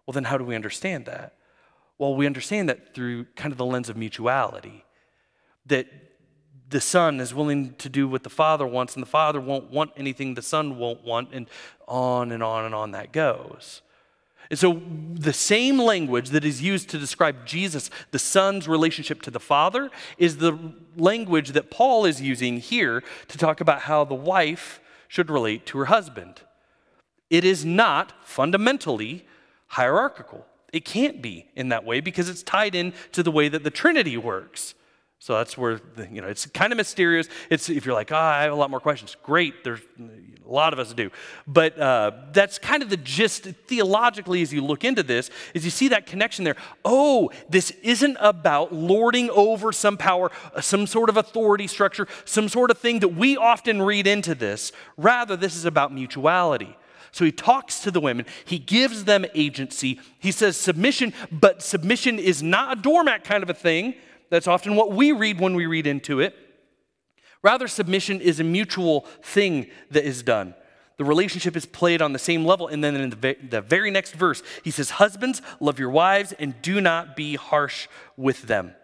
Well, 0.07 0.13
then 0.13 0.23
how 0.23 0.39
do 0.39 0.43
we 0.43 0.55
understand 0.55 1.05
that? 1.05 1.35
Well, 2.01 2.15
we 2.15 2.25
understand 2.25 2.67
that 2.67 2.95
through 2.95 3.25
kind 3.35 3.51
of 3.51 3.59
the 3.59 3.65
lens 3.65 3.87
of 3.87 3.95
mutuality. 3.95 4.85
That 5.67 5.85
the 6.67 6.81
Son 6.81 7.19
is 7.19 7.31
willing 7.31 7.75
to 7.75 7.89
do 7.89 8.07
what 8.07 8.23
the 8.23 8.29
Father 8.31 8.65
wants, 8.65 8.95
and 8.95 9.03
the 9.03 9.07
Father 9.07 9.39
won't 9.39 9.69
want 9.69 9.91
anything 9.95 10.33
the 10.33 10.41
Son 10.41 10.79
won't 10.79 11.03
want, 11.03 11.29
and 11.31 11.47
on 11.87 12.31
and 12.31 12.41
on 12.41 12.65
and 12.65 12.73
on 12.73 12.89
that 12.93 13.13
goes. 13.13 13.83
And 14.49 14.57
so, 14.57 14.81
the 15.13 15.31
same 15.31 15.77
language 15.77 16.29
that 16.29 16.43
is 16.43 16.59
used 16.59 16.89
to 16.89 16.97
describe 16.97 17.45
Jesus, 17.45 17.91
the 18.09 18.17
Son's 18.17 18.67
relationship 18.67 19.21
to 19.21 19.29
the 19.29 19.39
Father, 19.39 19.91
is 20.17 20.37
the 20.37 20.57
language 20.97 21.49
that 21.49 21.69
Paul 21.69 22.05
is 22.05 22.19
using 22.19 22.57
here 22.57 23.03
to 23.27 23.37
talk 23.37 23.61
about 23.61 23.81
how 23.81 24.05
the 24.05 24.15
wife 24.15 24.81
should 25.07 25.29
relate 25.29 25.67
to 25.67 25.77
her 25.77 25.85
husband. 25.85 26.41
It 27.29 27.45
is 27.45 27.63
not 27.63 28.25
fundamentally 28.27 29.27
hierarchical. 29.67 30.47
It 30.71 30.85
can't 30.85 31.21
be 31.21 31.47
in 31.55 31.69
that 31.69 31.83
way 31.83 31.99
because 31.99 32.29
it's 32.29 32.43
tied 32.43 32.75
in 32.75 32.93
to 33.11 33.23
the 33.23 33.31
way 33.31 33.49
that 33.49 33.63
the 33.63 33.71
Trinity 33.71 34.17
works. 34.17 34.73
So 35.19 35.37
that's 35.37 35.55
where, 35.55 35.79
the, 35.95 36.07
you 36.11 36.19
know, 36.19 36.27
it's 36.27 36.47
kind 36.47 36.73
of 36.73 36.77
mysterious. 36.77 37.27
It's, 37.51 37.69
if 37.69 37.85
you're 37.85 37.93
like, 37.93 38.11
oh, 38.11 38.15
I 38.15 38.41
have 38.41 38.53
a 38.53 38.55
lot 38.55 38.71
more 38.71 38.79
questions, 38.79 39.15
great. 39.21 39.63
There's 39.63 39.81
a 39.99 40.51
lot 40.51 40.73
of 40.73 40.79
us 40.79 40.93
do. 40.93 41.11
But 41.45 41.77
uh, 41.77 42.11
that's 42.33 42.57
kind 42.57 42.81
of 42.81 42.89
the 42.89 42.97
gist 42.97 43.43
theologically 43.43 44.41
as 44.41 44.51
you 44.51 44.63
look 44.63 44.83
into 44.83 45.03
this, 45.03 45.29
is 45.53 45.63
you 45.63 45.69
see 45.69 45.89
that 45.89 46.07
connection 46.07 46.43
there. 46.43 46.55
Oh, 46.83 47.29
this 47.49 47.69
isn't 47.83 48.17
about 48.19 48.73
lording 48.73 49.29
over 49.29 49.71
some 49.71 49.95
power, 49.95 50.31
some 50.59 50.87
sort 50.87 51.07
of 51.07 51.17
authority 51.17 51.67
structure, 51.67 52.07
some 52.25 52.49
sort 52.49 52.71
of 52.71 52.79
thing 52.79 53.01
that 53.01 53.09
we 53.09 53.37
often 53.37 53.83
read 53.83 54.07
into 54.07 54.33
this. 54.33 54.71
Rather, 54.97 55.37
this 55.37 55.55
is 55.55 55.65
about 55.65 55.93
mutuality. 55.93 56.75
So 57.11 57.25
he 57.25 57.31
talks 57.31 57.81
to 57.81 57.91
the 57.91 57.99
women, 57.99 58.25
he 58.45 58.57
gives 58.57 59.03
them 59.03 59.25
agency. 59.35 59.99
He 60.19 60.31
says 60.31 60.57
submission, 60.57 61.13
but 61.31 61.61
submission 61.61 62.19
is 62.19 62.41
not 62.41 62.77
a 62.77 62.81
doormat 62.81 63.23
kind 63.23 63.43
of 63.43 63.49
a 63.49 63.53
thing. 63.53 63.95
That's 64.29 64.47
often 64.47 64.75
what 64.75 64.93
we 64.93 65.11
read 65.11 65.39
when 65.39 65.55
we 65.55 65.65
read 65.65 65.85
into 65.87 66.21
it. 66.21 66.35
Rather, 67.43 67.67
submission 67.67 68.21
is 68.21 68.39
a 68.39 68.43
mutual 68.43 69.01
thing 69.23 69.67
that 69.89 70.05
is 70.05 70.23
done. 70.23 70.53
The 70.97 71.05
relationship 71.05 71.57
is 71.57 71.65
played 71.65 72.01
on 72.01 72.13
the 72.13 72.19
same 72.19 72.45
level. 72.45 72.67
And 72.67 72.83
then 72.83 72.95
in 72.95 73.09
the, 73.09 73.37
the 73.49 73.61
very 73.61 73.89
next 73.89 74.13
verse, 74.13 74.43
he 74.63 74.69
says, 74.69 74.91
Husbands, 74.91 75.41
love 75.59 75.79
your 75.79 75.89
wives 75.89 76.31
and 76.33 76.61
do 76.61 76.79
not 76.79 77.15
be 77.15 77.35
harsh 77.35 77.87
with 78.15 78.43
them. 78.43 78.75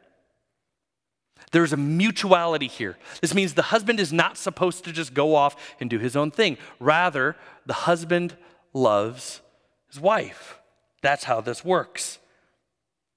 There's 1.51 1.73
a 1.73 1.77
mutuality 1.77 2.67
here. 2.67 2.97
This 3.21 3.33
means 3.33 3.53
the 3.53 3.61
husband 3.63 3.99
is 3.99 4.11
not 4.11 4.37
supposed 4.37 4.83
to 4.83 4.91
just 4.91 5.13
go 5.13 5.35
off 5.35 5.75
and 5.79 5.89
do 5.89 5.99
his 5.99 6.15
own 6.15 6.31
thing. 6.31 6.57
Rather, 6.79 7.35
the 7.65 7.73
husband 7.73 8.35
loves 8.73 9.41
his 9.89 9.99
wife. 9.99 10.59
That's 11.01 11.23
how 11.23 11.41
this 11.41 11.63
works. 11.63 12.19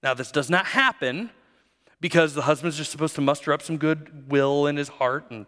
Now, 0.02 0.14
this 0.14 0.30
does 0.30 0.48
not 0.48 0.66
happen 0.66 1.30
because 2.00 2.34
the 2.34 2.42
husband's 2.42 2.76
just 2.76 2.90
supposed 2.90 3.14
to 3.16 3.20
muster 3.20 3.52
up 3.52 3.62
some 3.62 3.76
good 3.76 4.30
will 4.30 4.66
in 4.66 4.76
his 4.76 4.88
heart 4.88 5.26
and 5.30 5.46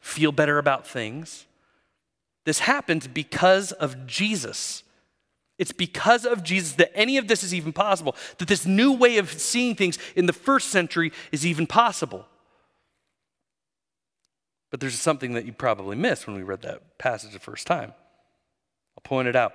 feel 0.00 0.32
better 0.32 0.58
about 0.58 0.86
things. 0.86 1.46
This 2.44 2.60
happens 2.60 3.06
because 3.06 3.72
of 3.72 4.06
Jesus. 4.06 4.81
It's 5.62 5.70
because 5.70 6.26
of 6.26 6.42
Jesus 6.42 6.72
that 6.72 6.90
any 6.92 7.18
of 7.18 7.28
this 7.28 7.44
is 7.44 7.54
even 7.54 7.72
possible, 7.72 8.16
that 8.38 8.48
this 8.48 8.66
new 8.66 8.94
way 8.94 9.18
of 9.18 9.30
seeing 9.32 9.76
things 9.76 9.96
in 10.16 10.26
the 10.26 10.32
first 10.32 10.70
century 10.70 11.12
is 11.30 11.46
even 11.46 11.68
possible. 11.68 12.26
But 14.72 14.80
there's 14.80 14.98
something 14.98 15.34
that 15.34 15.44
you 15.44 15.52
probably 15.52 15.94
missed 15.94 16.26
when 16.26 16.34
we 16.34 16.42
read 16.42 16.62
that 16.62 16.98
passage 16.98 17.32
the 17.32 17.38
first 17.38 17.68
time. 17.68 17.94
I'll 18.96 19.02
point 19.04 19.28
it 19.28 19.36
out. 19.36 19.52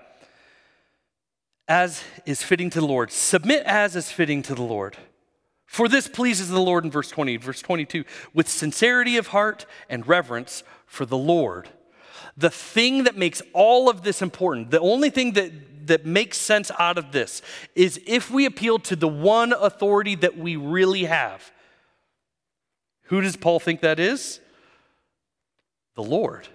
As 1.68 2.02
is 2.26 2.42
fitting 2.42 2.70
to 2.70 2.80
the 2.80 2.88
Lord, 2.88 3.12
submit 3.12 3.64
as 3.66 3.98
is 3.98 4.10
fitting 4.10 4.42
to 4.44 4.56
the 4.56 4.64
Lord. 4.64 4.96
For 5.66 5.90
this 5.90 6.08
pleases 6.08 6.48
the 6.48 6.62
Lord 6.62 6.86
in 6.86 6.90
verse 6.90 7.10
20. 7.10 7.36
Verse 7.36 7.62
22 7.62 8.06
with 8.34 8.48
sincerity 8.48 9.18
of 9.18 9.28
heart 9.28 9.66
and 9.90 10.08
reverence 10.08 10.64
for 10.86 11.06
the 11.06 11.18
Lord. 11.18 11.68
The 12.36 12.50
thing 12.50 13.04
that 13.04 13.18
makes 13.18 13.42
all 13.54 13.90
of 13.90 14.04
this 14.04 14.22
important, 14.22 14.72
the 14.72 14.80
only 14.80 15.10
thing 15.10 15.34
that, 15.34 15.88
that 15.88 16.06
makes 16.06 16.38
sense 16.38 16.72
out 16.80 16.98
of 16.98 17.12
this, 17.12 17.42
is 17.76 18.00
if 18.06 18.30
we 18.32 18.46
appeal 18.46 18.80
to 18.80 18.96
the 18.96 19.08
one 19.08 19.54
authority 19.54 20.16
that 20.16 20.38
we 20.38 20.56
really 20.56 21.06
have. 21.06 21.52
Who 23.04 23.22
does 23.22 23.38
Paul 23.38 23.60
think 23.60 23.82
that 23.82 24.00
is? 24.00 24.40
The 25.96 26.04
Lord 26.04 26.48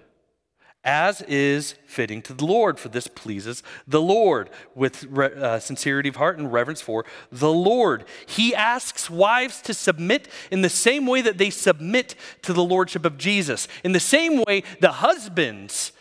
as 0.84 1.22
is 1.22 1.74
fitting 1.86 2.22
to 2.22 2.34
the 2.34 2.44
Lord, 2.44 2.78
for 2.78 2.88
this 2.88 3.06
pleases 3.06 3.62
the 3.86 4.00
Lord 4.00 4.50
with 4.74 5.04
re- 5.04 5.32
uh, 5.32 5.60
sincerity 5.60 6.08
of 6.08 6.16
heart 6.16 6.38
and 6.38 6.52
reverence 6.52 6.80
for 6.80 7.04
the 7.30 7.52
Lord. 7.52 8.04
He 8.26 8.54
asks 8.54 9.08
wives 9.08 9.62
to 9.62 9.74
submit 9.74 10.28
in 10.50 10.62
the 10.62 10.68
same 10.68 11.06
way 11.06 11.20
that 11.22 11.38
they 11.38 11.50
submit 11.50 12.16
to 12.42 12.52
the 12.52 12.64
Lordship 12.64 13.04
of 13.04 13.16
Jesus, 13.16 13.68
in 13.84 13.92
the 13.92 14.00
same 14.00 14.42
way 14.42 14.64
the 14.80 14.92
husbands 14.92 15.92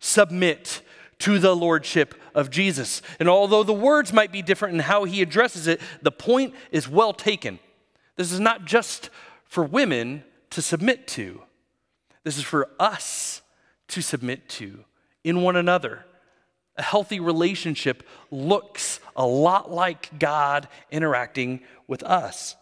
submit 0.00 0.82
to 1.20 1.38
the 1.38 1.54
Lordship 1.54 2.14
of 2.34 2.50
Jesus. 2.50 3.02
And 3.20 3.28
although 3.28 3.62
the 3.62 3.72
words 3.72 4.12
might 4.12 4.32
be 4.32 4.42
different 4.42 4.74
in 4.74 4.80
how 4.80 5.04
he 5.04 5.22
addresses 5.22 5.68
it, 5.68 5.80
the 6.02 6.10
point 6.10 6.54
is 6.72 6.88
well 6.88 7.12
taken. 7.12 7.60
This 8.16 8.32
is 8.32 8.40
not 8.40 8.64
just 8.64 9.10
for 9.44 9.62
women 9.62 10.24
to 10.50 10.60
submit 10.60 11.06
to, 11.08 11.42
this 12.24 12.36
is 12.36 12.44
for 12.44 12.68
us 12.80 13.42
to 13.88 14.02
submit 14.02 14.48
to 14.48 14.84
in 15.22 15.42
one 15.42 15.56
another. 15.56 16.04
A 16.76 16.82
healthy 16.82 17.20
relationship 17.20 18.02
looks 18.30 19.00
a 19.14 19.26
lot 19.26 19.70
like 19.70 20.18
God 20.18 20.68
interacting 20.90 21.60
with 21.86 22.02
us. 22.02 22.56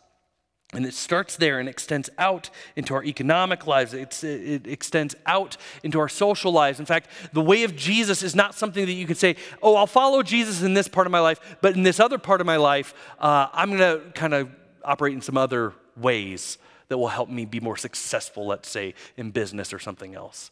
And 0.74 0.86
it 0.86 0.94
starts 0.94 1.36
there 1.36 1.60
and 1.60 1.68
extends 1.68 2.08
out 2.16 2.48
into 2.76 2.94
our 2.94 3.04
economic 3.04 3.66
lives. 3.66 3.92
It's, 3.92 4.24
it 4.24 4.66
extends 4.66 5.14
out 5.26 5.58
into 5.82 6.00
our 6.00 6.08
social 6.08 6.50
lives. 6.50 6.80
In 6.80 6.86
fact, 6.86 7.10
the 7.34 7.42
way 7.42 7.64
of 7.64 7.76
Jesus 7.76 8.22
is 8.22 8.34
not 8.34 8.54
something 8.54 8.86
that 8.86 8.92
you 8.92 9.06
can 9.06 9.14
say, 9.14 9.36
oh, 9.62 9.76
I'll 9.76 9.86
follow 9.86 10.22
Jesus 10.22 10.62
in 10.62 10.72
this 10.72 10.88
part 10.88 11.06
of 11.06 11.10
my 11.10 11.20
life, 11.20 11.56
but 11.60 11.74
in 11.76 11.82
this 11.82 12.00
other 12.00 12.16
part 12.16 12.40
of 12.40 12.46
my 12.46 12.56
life, 12.56 12.94
uh, 13.18 13.48
I'm 13.52 13.76
going 13.76 13.80
to 13.80 14.10
kind 14.12 14.32
of 14.32 14.50
operate 14.82 15.12
in 15.12 15.20
some 15.20 15.36
other 15.36 15.74
ways 15.94 16.56
that 16.88 16.96
will 16.96 17.08
help 17.08 17.28
me 17.28 17.44
be 17.44 17.60
more 17.60 17.76
successful, 17.76 18.46
let's 18.46 18.68
say, 18.68 18.94
in 19.18 19.30
business 19.30 19.74
or 19.74 19.78
something 19.78 20.14
else. 20.14 20.50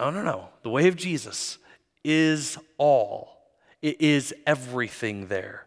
No, 0.00 0.08
no, 0.08 0.22
no. 0.22 0.48
The 0.62 0.70
way 0.70 0.88
of 0.88 0.96
Jesus 0.96 1.58
is 2.02 2.56
all, 2.78 3.36
it 3.82 4.00
is 4.00 4.34
everything 4.46 5.26
there. 5.26 5.66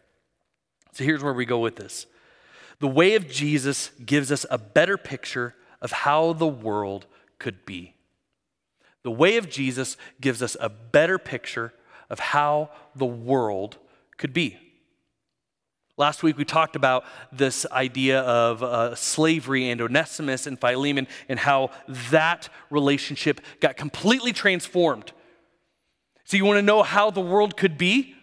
So 0.91 1.03
here's 1.03 1.23
where 1.23 1.33
we 1.33 1.45
go 1.45 1.59
with 1.59 1.75
this. 1.75 2.07
The 2.79 2.87
way 2.87 3.13
of 3.13 3.29
Jesus 3.29 3.91
gives 4.03 4.31
us 4.31 4.43
a 4.49 4.57
better 4.57 4.97
picture 4.97 5.53
of 5.81 5.91
how 5.91 6.33
the 6.33 6.47
world 6.47 7.05
could 7.37 7.63
be. 7.63 7.93
The 9.03 9.11
way 9.11 9.37
of 9.37 9.49
Jesus 9.49 9.97
gives 10.19 10.41
us 10.41 10.57
a 10.59 10.69
better 10.69 11.19
picture 11.19 11.71
of 12.09 12.17
how 12.19 12.71
the 12.95 13.05
world 13.05 13.77
could 14.17 14.33
be. 14.33 14.57
Last 15.95 16.23
week 16.23 16.37
we 16.37 16.45
talked 16.45 16.75
about 16.75 17.05
this 17.31 17.67
idea 17.71 18.21
of 18.21 18.63
uh, 18.63 18.95
slavery 18.95 19.69
and 19.69 19.79
Onesimus 19.79 20.47
and 20.47 20.59
Philemon 20.59 21.07
and 21.29 21.37
how 21.37 21.69
that 22.09 22.49
relationship 22.71 23.39
got 23.59 23.77
completely 23.77 24.33
transformed. 24.33 25.11
So, 26.25 26.35
you 26.37 26.45
want 26.45 26.57
to 26.57 26.63
know 26.63 26.81
how 26.81 27.11
the 27.11 27.21
world 27.21 27.57
could 27.57 27.77
be? 27.77 28.15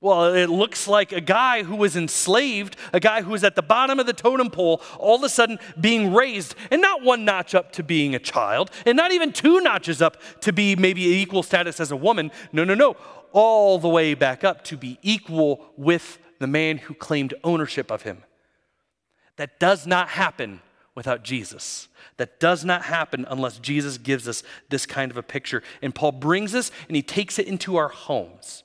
Well, 0.00 0.34
it 0.34 0.48
looks 0.48 0.88
like 0.88 1.12
a 1.12 1.20
guy 1.20 1.62
who 1.62 1.76
was 1.76 1.96
enslaved, 1.96 2.76
a 2.92 2.98
guy 2.98 3.22
who 3.22 3.30
was 3.30 3.44
at 3.44 3.54
the 3.54 3.62
bottom 3.62 4.00
of 4.00 4.06
the 4.06 4.12
totem 4.12 4.50
pole, 4.50 4.82
all 4.98 5.16
of 5.16 5.22
a 5.22 5.28
sudden 5.28 5.58
being 5.80 6.12
raised, 6.12 6.54
and 6.70 6.82
not 6.82 7.02
one 7.02 7.24
notch 7.24 7.54
up 7.54 7.72
to 7.72 7.82
being 7.82 8.14
a 8.14 8.18
child, 8.18 8.70
and 8.84 8.96
not 8.96 9.12
even 9.12 9.32
two 9.32 9.60
notches 9.60 10.02
up 10.02 10.16
to 10.40 10.52
be 10.52 10.74
maybe 10.74 11.02
equal 11.02 11.42
status 11.42 11.78
as 11.78 11.92
a 11.92 11.96
woman. 11.96 12.32
No, 12.52 12.64
no, 12.64 12.74
no. 12.74 12.96
All 13.32 13.78
the 13.78 13.88
way 13.88 14.14
back 14.14 14.42
up 14.44 14.64
to 14.64 14.76
be 14.76 14.98
equal 15.02 15.72
with 15.76 16.18
the 16.38 16.46
man 16.46 16.78
who 16.78 16.94
claimed 16.94 17.34
ownership 17.44 17.90
of 17.90 18.02
him. 18.02 18.24
That 19.36 19.60
does 19.60 19.86
not 19.86 20.10
happen 20.10 20.60
without 20.94 21.22
Jesus. 21.22 21.88
That 22.16 22.40
does 22.40 22.64
not 22.64 22.82
happen 22.82 23.26
unless 23.28 23.58
Jesus 23.58 23.98
gives 23.98 24.26
us 24.26 24.42
this 24.70 24.86
kind 24.86 25.10
of 25.10 25.16
a 25.16 25.22
picture. 25.22 25.62
And 25.82 25.94
Paul 25.94 26.12
brings 26.12 26.54
us 26.54 26.70
and 26.88 26.96
he 26.96 27.02
takes 27.02 27.38
it 27.38 27.46
into 27.46 27.76
our 27.76 27.88
homes. 27.88 28.64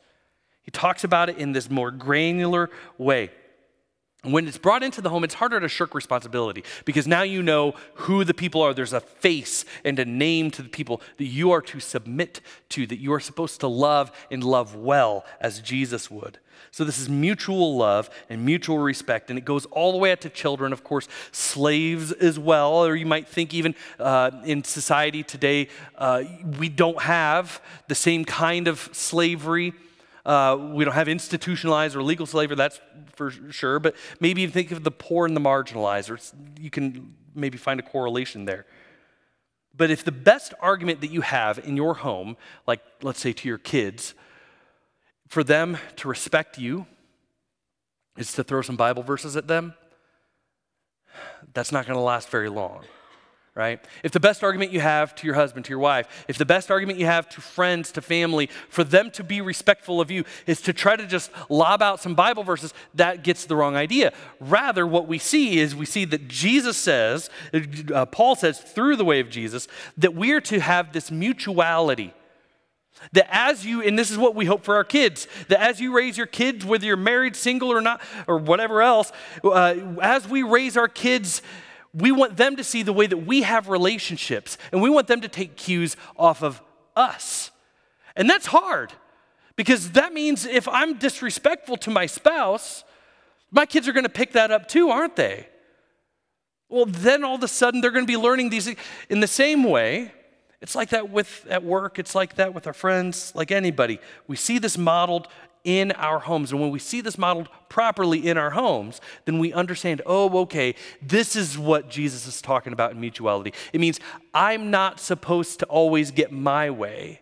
He 0.64 0.72
talks 0.72 1.04
about 1.04 1.30
it 1.30 1.38
in 1.38 1.52
this 1.52 1.70
more 1.70 1.92
granular 1.92 2.70
way. 2.98 3.32
When 4.24 4.48
it's 4.48 4.60
brought 4.60 4.84
into 4.84 5.02
the 5.02 5.10
home, 5.10 5.24
it's 5.24 5.34
harder 5.34 5.60
to 5.60 5.68
shirk 5.68 5.96
responsibility 5.96 6.64
because 6.86 7.08
now 7.08 7.24
you 7.24 7.42
know 7.42 7.74
who 7.96 8.24
the 8.24 8.36
people 8.36 8.62
are. 8.62 8.72
There's 8.72 8.94
a 8.94 9.00
face 9.00 9.66
and 9.84 9.98
a 9.98 10.06
name 10.06 10.52
to 10.52 10.62
the 10.62 10.70
people 10.70 11.02
that 11.18 11.26
you 11.26 11.50
are 11.50 11.62
to 11.64 11.80
submit 11.80 12.40
to, 12.70 12.86
that 12.86 13.00
you 13.00 13.14
are 13.14 13.20
supposed 13.20 13.62
to 13.62 13.68
love 13.68 14.12
and 14.30 14.44
love 14.44 14.76
well 14.76 15.26
as 15.40 15.60
Jesus 15.60 16.12
would. 16.12 16.38
So, 16.70 16.84
this 16.84 17.00
is 17.00 17.10
mutual 17.10 17.76
love 17.76 18.12
and 18.30 18.46
mutual 18.46 18.78
respect, 18.78 19.32
and 19.32 19.40
it 19.40 19.46
goes 19.46 19.66
all 19.68 19.92
the 19.92 19.98
way 19.98 20.12
out 20.12 20.22
to 20.22 20.30
children, 20.30 20.72
of 20.72 20.84
course, 20.84 21.08
slaves 21.32 22.12
as 22.12 22.38
well. 22.38 22.74
Or 22.86 22.96
you 22.96 23.08
might 23.08 23.28
think, 23.28 23.56
even 23.56 23.74
uh, 24.00 24.30
in 24.46 24.64
society 24.64 25.24
today, 25.24 25.68
uh, 25.98 26.24
we 26.60 26.70
don't 26.70 27.02
have 27.02 27.60
the 27.88 27.96
same 27.96 28.24
kind 28.24 28.68
of 28.68 28.88
slavery 28.92 29.74
uh, 30.26 30.58
we 30.74 30.86
don't 30.86 30.94
have 30.94 31.08
institutionalized 31.08 31.96
or 31.96 32.04
legal 32.04 32.26
slavery, 32.26 32.56
that's 32.56 32.80
for 33.16 33.32
sure, 33.50 33.80
but 33.80 33.96
maybe 34.20 34.42
even 34.44 34.54
think 34.54 34.72
of 34.72 34.84
the 34.84 34.92
poor 34.92 35.26
and 35.26 35.36
the 35.36 35.42
marginalized, 35.42 36.10
or 36.10 36.20
you 36.60 36.70
can 36.70 37.16
maybe 37.34 37.58
find 37.58 37.80
a 37.80 37.84
correlation 37.84 38.46
there. 38.46 38.66
But 39.76 39.90
if 39.90 40.04
the 40.04 40.12
best 40.12 40.54
argument 40.60 41.02
that 41.02 41.12
you 41.12 41.22
have 41.22 41.60
in 41.60 41.78
your 41.78 41.96
home, 41.96 42.38
like 42.68 42.82
let's 43.02 43.20
say 43.20 43.34
to 43.34 43.48
your 43.48 43.58
kids, 43.58 44.14
for 45.28 45.44
them 45.44 45.78
to 45.96 46.08
respect 46.08 46.58
you 46.58 46.86
is 48.18 48.34
to 48.34 48.44
throw 48.44 48.62
some 48.62 48.76
Bible 48.76 49.02
verses 49.02 49.38
at 49.38 49.48
them, 49.48 49.74
that's 51.54 51.72
not 51.72 51.86
going 51.86 51.98
to 51.98 52.04
last 52.04 52.30
very 52.30 52.50
long 52.50 52.84
right? 53.54 53.84
If 54.04 54.12
the 54.14 54.20
best 54.20 54.44
argument 54.44 54.72
you 54.72 54.80
have 54.80 55.14
to 55.16 55.28
your 55.28 55.36
husband, 55.36 55.66
to 55.66 55.70
your 55.70 55.80
wife, 55.80 56.26
if 56.30 56.38
the 56.38 56.46
best 56.46 56.72
argument 56.72 57.00
you 57.00 57.06
have 57.06 57.28
to 57.30 57.42
friends, 57.42 57.92
to 57.94 58.02
family, 58.02 58.50
for 58.70 58.84
them 58.84 59.12
to 59.12 59.24
be 59.24 59.42
respectful 59.42 60.00
of 60.00 60.10
you 60.10 60.24
is 60.48 60.62
to 60.62 60.74
try 60.74 60.96
to 60.96 61.06
just 61.06 61.32
lob 61.50 61.82
out 61.82 62.00
some 62.00 62.16
Bible 62.16 62.44
verses, 62.44 62.74
that 62.96 63.24
gets 63.24 63.46
the 63.46 63.56
wrong 63.56 63.76
idea. 63.76 64.14
Rather, 64.40 64.88
what 64.88 65.08
we 65.08 65.18
see 65.18 65.60
is 65.60 65.76
we 65.76 65.86
see 65.86 66.06
that 66.06 66.30
Jesus 66.30 66.78
says, 66.78 67.30
uh, 67.94 68.06
Paul 68.06 68.36
says 68.36 68.60
through 68.60 68.96
the 68.96 69.06
way 69.06 69.20
of 69.20 69.30
Jesus, 69.30 69.68
that 69.98 70.16
we 70.16 70.32
are 70.32 70.42
to 70.42 70.62
have 70.62 70.94
this 70.94 71.12
mutuality. 71.12 72.14
That 73.14 73.28
as 73.36 73.66
you, 73.66 73.82
and 73.82 73.98
this 73.98 74.12
is 74.12 74.18
what 74.18 74.36
we 74.36 74.46
hope 74.46 74.64
for 74.64 74.76
our 74.76 74.84
kids, 74.84 75.28
that 75.48 75.60
as 75.60 75.82
you 75.82 75.94
raise 75.94 76.18
your 76.18 76.28
kids, 76.28 76.64
whether 76.64 76.86
you're 76.86 76.96
married, 76.96 77.36
single, 77.36 77.74
or 77.74 77.82
not, 77.82 78.00
or 78.28 78.38
whatever 78.38 78.82
else, 78.82 79.12
uh, 79.44 79.76
as 80.02 80.28
we 80.28 80.44
raise 80.44 80.78
our 80.78 80.88
kids, 80.88 81.42
we 81.94 82.12
want 82.12 82.38
them 82.38 82.56
to 82.56 82.64
see 82.64 82.84
the 82.84 82.94
way 82.94 83.08
that 83.08 83.18
we 83.18 83.42
have 83.42 83.68
relationships, 83.68 84.58
and 84.72 84.82
we 84.82 84.90
want 84.90 85.08
them 85.08 85.22
to 85.22 85.28
take 85.28 85.58
cues 85.58 85.98
off 86.18 86.42
of 86.42 86.62
us. 86.96 87.52
And 88.16 88.30
that's 88.30 88.48
hard 88.48 88.94
because 89.56 89.92
that 89.92 90.14
means 90.14 90.46
if 90.46 90.68
I'm 90.68 90.98
disrespectful 90.98 91.78
to 91.78 91.90
my 91.90 92.06
spouse, 92.06 92.84
my 93.52 93.66
kids 93.66 93.88
are 93.88 93.94
going 93.94 94.06
to 94.06 94.10
pick 94.10 94.34
that 94.34 94.52
up 94.52 94.68
too, 94.68 94.90
aren't 94.90 95.16
they? 95.16 95.48
Well, 96.70 96.86
then 96.86 97.24
all 97.24 97.36
of 97.36 97.44
a 97.44 97.48
sudden 97.48 97.82
they're 97.82 97.92
going 97.92 98.06
to 98.06 98.12
be 98.12 98.18
learning 98.18 98.50
these 98.50 98.74
in 99.10 99.20
the 99.20 99.28
same 99.28 99.64
way. 99.64 100.14
It's 100.62 100.76
like 100.76 100.90
that 100.90 101.10
with 101.10 101.46
at 101.50 101.64
work, 101.64 102.00
it's 102.00 102.16
like 102.16 102.36
that 102.36 102.54
with 102.54 102.68
our 102.68 102.74
friends, 102.74 103.34
like 103.36 103.52
anybody. 103.52 104.00
We 104.28 104.36
see 104.36 104.60
this 104.60 104.78
modeled 104.78 105.28
in 105.64 105.92
our 105.94 106.20
homes. 106.20 106.52
And 106.52 106.60
when 106.60 106.72
we 106.72 106.80
see 106.80 107.02
this 107.02 107.18
modeled 107.18 107.50
properly 107.70 108.28
in 108.28 108.38
our 108.38 108.52
homes, 108.52 109.00
then 109.26 109.40
we 109.40 109.54
understand, 109.54 110.02
oh, 110.06 110.40
okay, 110.42 110.76
this 111.02 111.36
is 111.36 111.58
what 111.58 111.90
Jesus 111.90 112.28
is 112.28 112.42
talking 112.42 112.74
about 112.74 112.92
in 112.92 113.00
mutuality. 113.00 113.54
It 113.74 113.80
means 113.80 114.00
I'm 114.34 114.72
not 114.72 115.00
supposed 115.00 115.60
to 115.60 115.66
always 115.66 116.12
get 116.12 116.32
my 116.32 116.70
way, 116.70 117.22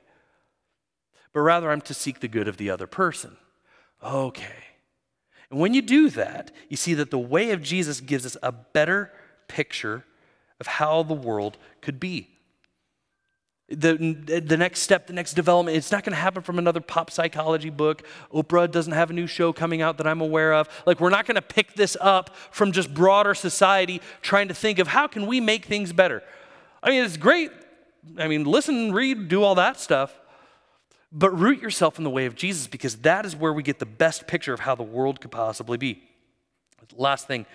but 1.34 1.42
rather 1.42 1.70
I'm 1.70 1.82
to 1.82 1.94
seek 1.94 2.20
the 2.20 2.28
good 2.28 2.48
of 2.48 2.58
the 2.58 2.70
other 2.70 2.88
person. 2.88 3.38
Okay. 4.04 4.64
And 5.52 5.60
when 5.60 5.74
you 5.74 5.82
do 5.82 6.10
that, 6.12 6.52
you 6.70 6.78
see 6.78 6.94
that 6.96 7.12
the 7.12 7.20
way 7.20 7.52
of 7.52 7.62
Jesus 7.62 8.02
gives 8.02 8.26
us 8.26 8.38
a 8.42 8.52
better 8.52 9.12
picture 9.48 10.06
of 10.60 10.68
how 10.68 11.04
the 11.04 11.14
world 11.14 11.58
could 11.82 12.00
be 12.00 12.39
the, 13.70 14.42
the 14.46 14.58
next 14.58 14.80
step, 14.82 15.08
the 15.08 15.14
next 15.14 15.34
development, 15.34 15.78
it's 15.78 15.92
not 15.92 16.04
going 16.04 16.14
to 16.14 16.20
happen 16.20 16.42
from 16.42 16.58
another 16.58 16.82
pop 16.82 17.12
psychology 17.12 17.70
book. 17.70 18.04
Oprah 18.34 18.70
doesn't 18.70 18.94
have 18.94 19.12
a 19.12 19.14
new 19.14 19.28
show 19.28 19.54
coming 19.54 19.82
out 19.82 19.98
that 19.98 20.08
I'm 20.08 20.22
aware 20.22 20.54
of. 20.54 20.68
Like, 20.86 21.00
we're 21.00 21.12
not 21.12 21.26
going 21.26 21.36
to 21.36 21.42
pick 21.42 21.76
this 21.76 21.96
up 22.02 22.36
from 22.52 22.72
just 22.72 22.94
broader 22.94 23.36
society 23.36 24.02
trying 24.22 24.48
to 24.48 24.54
think 24.54 24.80
of 24.80 24.88
how 24.88 25.08
can 25.08 25.28
we 25.28 25.40
make 25.40 25.66
things 25.66 25.94
better. 25.94 26.24
I 26.82 26.90
mean, 26.90 27.04
it's 27.04 27.18
great. 27.18 27.52
I 28.18 28.28
mean, 28.28 28.44
listen, 28.44 28.92
read, 28.92 29.28
do 29.28 29.44
all 29.44 29.56
that 29.56 29.80
stuff. 29.80 30.20
But 31.12 31.32
root 31.32 31.62
yourself 31.62 31.98
in 31.98 32.04
the 32.04 32.10
way 32.10 32.26
of 32.26 32.36
Jesus 32.36 32.68
because 32.68 32.98
that 32.98 33.26
is 33.26 33.36
where 33.36 33.54
we 33.54 33.64
get 33.64 33.80
the 33.80 33.86
best 33.86 34.28
picture 34.28 34.54
of 34.54 34.60
how 34.60 34.76
the 34.76 34.84
world 34.84 35.22
could 35.22 35.32
possibly 35.32 35.78
be. 35.78 36.04
Last 36.96 37.28
thing 37.28 37.46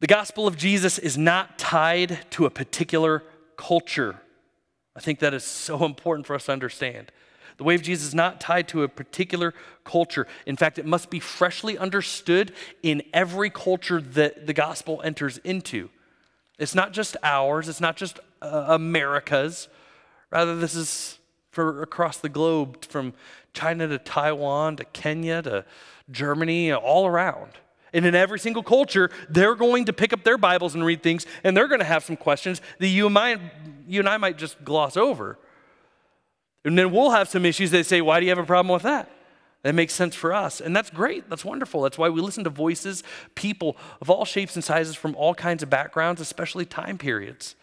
the 0.00 0.06
gospel 0.06 0.46
of 0.46 0.56
Jesus 0.56 0.98
is 0.98 1.18
not 1.18 1.58
tied 1.58 2.18
to 2.30 2.46
a 2.46 2.50
particular 2.50 3.22
culture. 3.56 4.16
I 4.96 5.00
think 5.00 5.18
that 5.20 5.34
is 5.34 5.44
so 5.44 5.84
important 5.84 6.26
for 6.26 6.34
us 6.34 6.46
to 6.46 6.52
understand. 6.52 7.12
The 7.56 7.64
way 7.64 7.74
of 7.74 7.82
Jesus 7.82 8.08
is 8.08 8.14
not 8.14 8.40
tied 8.40 8.68
to 8.68 8.84
a 8.84 8.88
particular 8.88 9.52
culture. 9.84 10.26
In 10.46 10.56
fact, 10.56 10.78
it 10.78 10.86
must 10.86 11.10
be 11.10 11.20
freshly 11.20 11.76
understood 11.76 12.52
in 12.82 13.02
every 13.12 13.50
culture 13.50 14.00
that 14.00 14.46
the 14.46 14.54
gospel 14.54 15.02
enters 15.04 15.38
into. 15.38 15.90
It's 16.58 16.74
not 16.74 16.92
just 16.92 17.18
ours, 17.22 17.68
it's 17.68 17.80
not 17.80 17.96
just 17.96 18.18
uh, 18.40 18.66
America's. 18.68 19.68
Rather, 20.30 20.56
this 20.56 20.74
is 20.74 21.18
for 21.50 21.82
across 21.82 22.18
the 22.18 22.28
globe, 22.28 22.84
from 22.84 23.12
China 23.52 23.88
to 23.88 23.98
Taiwan 23.98 24.76
to 24.76 24.84
Kenya 24.84 25.42
to 25.42 25.64
Germany, 26.10 26.72
all 26.72 27.06
around. 27.06 27.52
And 27.92 28.06
in 28.06 28.14
every 28.14 28.38
single 28.38 28.62
culture, 28.62 29.10
they're 29.28 29.54
going 29.54 29.86
to 29.86 29.92
pick 29.92 30.12
up 30.12 30.24
their 30.24 30.38
Bibles 30.38 30.74
and 30.74 30.84
read 30.84 31.02
things, 31.02 31.26
and 31.42 31.56
they're 31.56 31.68
going 31.68 31.80
to 31.80 31.86
have 31.86 32.04
some 32.04 32.16
questions 32.16 32.60
that 32.78 32.88
you 32.88 33.06
and, 33.06 33.18
I, 33.18 33.36
you 33.86 34.00
and 34.00 34.08
I 34.08 34.16
might 34.16 34.38
just 34.38 34.64
gloss 34.64 34.96
over. 34.96 35.38
And 36.64 36.78
then 36.78 36.92
we'll 36.92 37.10
have 37.10 37.28
some 37.28 37.44
issues 37.44 37.70
that 37.70 37.86
say, 37.86 38.00
Why 38.00 38.20
do 38.20 38.26
you 38.26 38.30
have 38.30 38.38
a 38.38 38.44
problem 38.44 38.72
with 38.72 38.82
that? 38.82 39.10
That 39.62 39.74
makes 39.74 39.92
sense 39.92 40.14
for 40.14 40.32
us. 40.32 40.60
And 40.60 40.74
that's 40.74 40.88
great. 40.88 41.28
That's 41.28 41.44
wonderful. 41.44 41.82
That's 41.82 41.98
why 41.98 42.08
we 42.08 42.20
listen 42.20 42.44
to 42.44 42.50
voices, 42.50 43.02
people 43.34 43.76
of 44.00 44.08
all 44.08 44.24
shapes 44.24 44.54
and 44.54 44.64
sizes 44.64 44.96
from 44.96 45.14
all 45.16 45.34
kinds 45.34 45.62
of 45.62 45.68
backgrounds, 45.68 46.20
especially 46.20 46.64
time 46.64 46.96
periods. 46.96 47.56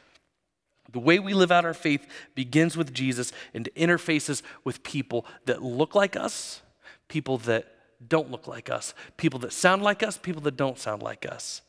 The 0.91 0.99
way 0.99 1.19
we 1.19 1.33
live 1.33 1.51
out 1.51 1.65
our 1.65 1.73
faith 1.73 2.07
begins 2.35 2.77
with 2.77 2.93
Jesus 2.93 3.31
and 3.53 3.67
interfaces 3.75 4.41
with 4.63 4.83
people 4.83 5.25
that 5.45 5.63
look 5.63 5.95
like 5.95 6.15
us, 6.15 6.61
people 7.07 7.39
that 7.39 7.76
don't 8.05 8.29
look 8.29 8.47
like 8.47 8.69
us, 8.69 8.93
people 9.17 9.39
that 9.39 9.53
sound 9.53 9.81
like 9.81 10.03
us, 10.03 10.17
people 10.17 10.41
that 10.43 10.57
don't 10.57 10.77
sound 10.77 11.01
like 11.01 11.25
us. 11.25 11.61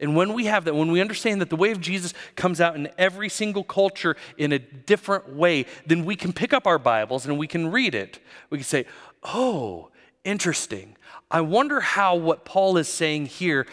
And 0.00 0.16
when 0.16 0.32
we 0.32 0.46
have 0.46 0.64
that, 0.64 0.74
when 0.74 0.90
we 0.90 1.00
understand 1.00 1.40
that 1.40 1.50
the 1.50 1.56
way 1.56 1.70
of 1.70 1.80
Jesus 1.80 2.12
comes 2.34 2.60
out 2.60 2.74
in 2.74 2.88
every 2.98 3.28
single 3.28 3.62
culture 3.62 4.16
in 4.36 4.52
a 4.52 4.58
different 4.58 5.34
way, 5.34 5.66
then 5.86 6.04
we 6.04 6.16
can 6.16 6.32
pick 6.32 6.52
up 6.52 6.66
our 6.66 6.78
Bibles 6.78 7.24
and 7.24 7.38
we 7.38 7.46
can 7.46 7.70
read 7.70 7.94
it. 7.94 8.18
We 8.50 8.58
can 8.58 8.64
say, 8.64 8.86
oh, 9.22 9.90
interesting. 10.24 10.96
I 11.30 11.42
wonder 11.42 11.80
how 11.80 12.16
what 12.16 12.44
Paul 12.44 12.78
is 12.78 12.88
saying 12.88 13.26
here 13.26 13.66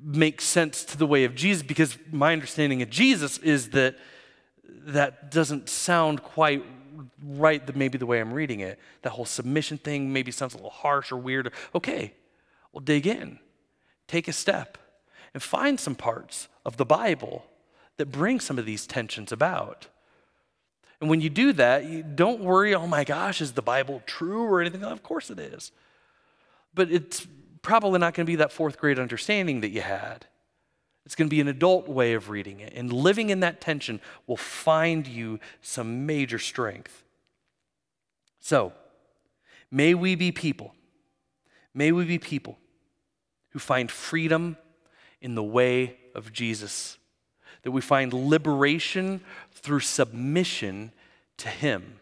makes 0.00 0.44
sense 0.44 0.84
to 0.84 0.96
the 0.96 1.06
way 1.06 1.24
of 1.24 1.34
Jesus, 1.34 1.62
because 1.62 1.98
my 2.12 2.32
understanding 2.32 2.82
of 2.82 2.90
Jesus 2.90 3.38
is 3.38 3.70
that 3.70 3.96
that 4.68 5.30
doesn't 5.30 5.68
sound 5.68 6.22
quite 6.22 6.64
right 7.26 7.66
the, 7.66 7.72
maybe 7.72 7.98
the 7.98 8.06
way 8.06 8.20
I'm 8.20 8.32
reading 8.32 8.60
it. 8.60 8.78
That 9.02 9.10
whole 9.10 9.24
submission 9.24 9.78
thing 9.78 10.12
maybe 10.12 10.30
sounds 10.30 10.54
a 10.54 10.56
little 10.56 10.70
harsh 10.70 11.12
or 11.12 11.16
weird. 11.16 11.52
Okay, 11.74 12.14
well, 12.72 12.80
dig 12.80 13.06
in, 13.06 13.38
take 14.06 14.28
a 14.28 14.32
step, 14.32 14.78
and 15.32 15.42
find 15.42 15.78
some 15.78 15.94
parts 15.94 16.48
of 16.64 16.76
the 16.76 16.84
Bible 16.84 17.46
that 17.96 18.06
bring 18.06 18.40
some 18.40 18.58
of 18.58 18.66
these 18.66 18.86
tensions 18.86 19.32
about. 19.32 19.88
And 21.00 21.10
when 21.10 21.20
you 21.20 21.30
do 21.30 21.52
that, 21.54 21.84
you 21.84 22.02
don't 22.02 22.40
worry, 22.40 22.74
oh 22.74 22.86
my 22.86 23.04
gosh, 23.04 23.40
is 23.40 23.52
the 23.52 23.62
Bible 23.62 24.02
true 24.06 24.44
or 24.44 24.60
anything? 24.60 24.82
Of 24.82 25.02
course 25.02 25.30
it 25.30 25.38
is. 25.38 25.72
But 26.74 26.90
it's 26.90 27.26
probably 27.62 27.98
not 27.98 28.14
going 28.14 28.26
to 28.26 28.30
be 28.30 28.36
that 28.36 28.52
fourth 28.52 28.78
grade 28.78 28.98
understanding 28.98 29.60
that 29.60 29.70
you 29.70 29.80
had. 29.80 30.26
It's 31.04 31.14
going 31.14 31.28
to 31.28 31.34
be 31.34 31.40
an 31.40 31.48
adult 31.48 31.88
way 31.88 32.14
of 32.14 32.30
reading 32.30 32.60
it. 32.60 32.72
And 32.74 32.92
living 32.92 33.30
in 33.30 33.40
that 33.40 33.60
tension 33.60 34.00
will 34.26 34.36
find 34.36 35.06
you 35.06 35.38
some 35.60 36.06
major 36.06 36.38
strength. 36.38 37.03
So, 38.44 38.74
may 39.70 39.94
we 39.94 40.16
be 40.16 40.30
people, 40.30 40.74
may 41.72 41.92
we 41.92 42.04
be 42.04 42.18
people 42.18 42.58
who 43.52 43.58
find 43.58 43.90
freedom 43.90 44.58
in 45.22 45.34
the 45.34 45.42
way 45.42 45.96
of 46.14 46.30
Jesus, 46.30 46.98
that 47.62 47.70
we 47.70 47.80
find 47.80 48.12
liberation 48.12 49.22
through 49.50 49.80
submission 49.80 50.92
to 51.38 51.48
Him. 51.48 52.00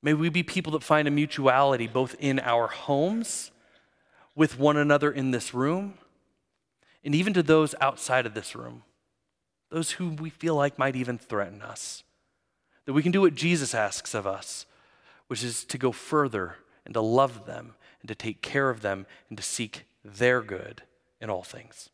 May 0.00 0.14
we 0.14 0.28
be 0.28 0.44
people 0.44 0.70
that 0.74 0.84
find 0.84 1.08
a 1.08 1.10
mutuality 1.10 1.88
both 1.88 2.14
in 2.20 2.38
our 2.38 2.68
homes, 2.68 3.50
with 4.36 4.60
one 4.60 4.76
another 4.76 5.10
in 5.10 5.32
this 5.32 5.52
room, 5.52 5.94
and 7.02 7.16
even 7.16 7.32
to 7.32 7.42
those 7.42 7.74
outside 7.80 8.26
of 8.26 8.34
this 8.34 8.54
room, 8.54 8.84
those 9.70 9.90
who 9.90 10.10
we 10.10 10.30
feel 10.30 10.54
like 10.54 10.78
might 10.78 10.94
even 10.94 11.18
threaten 11.18 11.62
us. 11.62 12.04
That 12.84 12.92
we 12.92 13.02
can 13.02 13.10
do 13.10 13.22
what 13.22 13.34
Jesus 13.34 13.74
asks 13.74 14.14
of 14.14 14.24
us, 14.24 14.66
which 15.30 15.44
is 15.44 15.62
to 15.62 15.78
go 15.78 15.92
further 15.92 16.56
and 16.84 16.92
to 16.92 17.00
love 17.00 17.46
them 17.46 17.74
and 18.00 18.08
to 18.08 18.16
take 18.16 18.42
care 18.42 18.68
of 18.68 18.80
them 18.80 19.06
and 19.28 19.38
to 19.38 19.44
seek 19.44 19.84
their 20.04 20.42
good 20.42 20.82
in 21.20 21.30
all 21.30 21.44
things. 21.44 21.88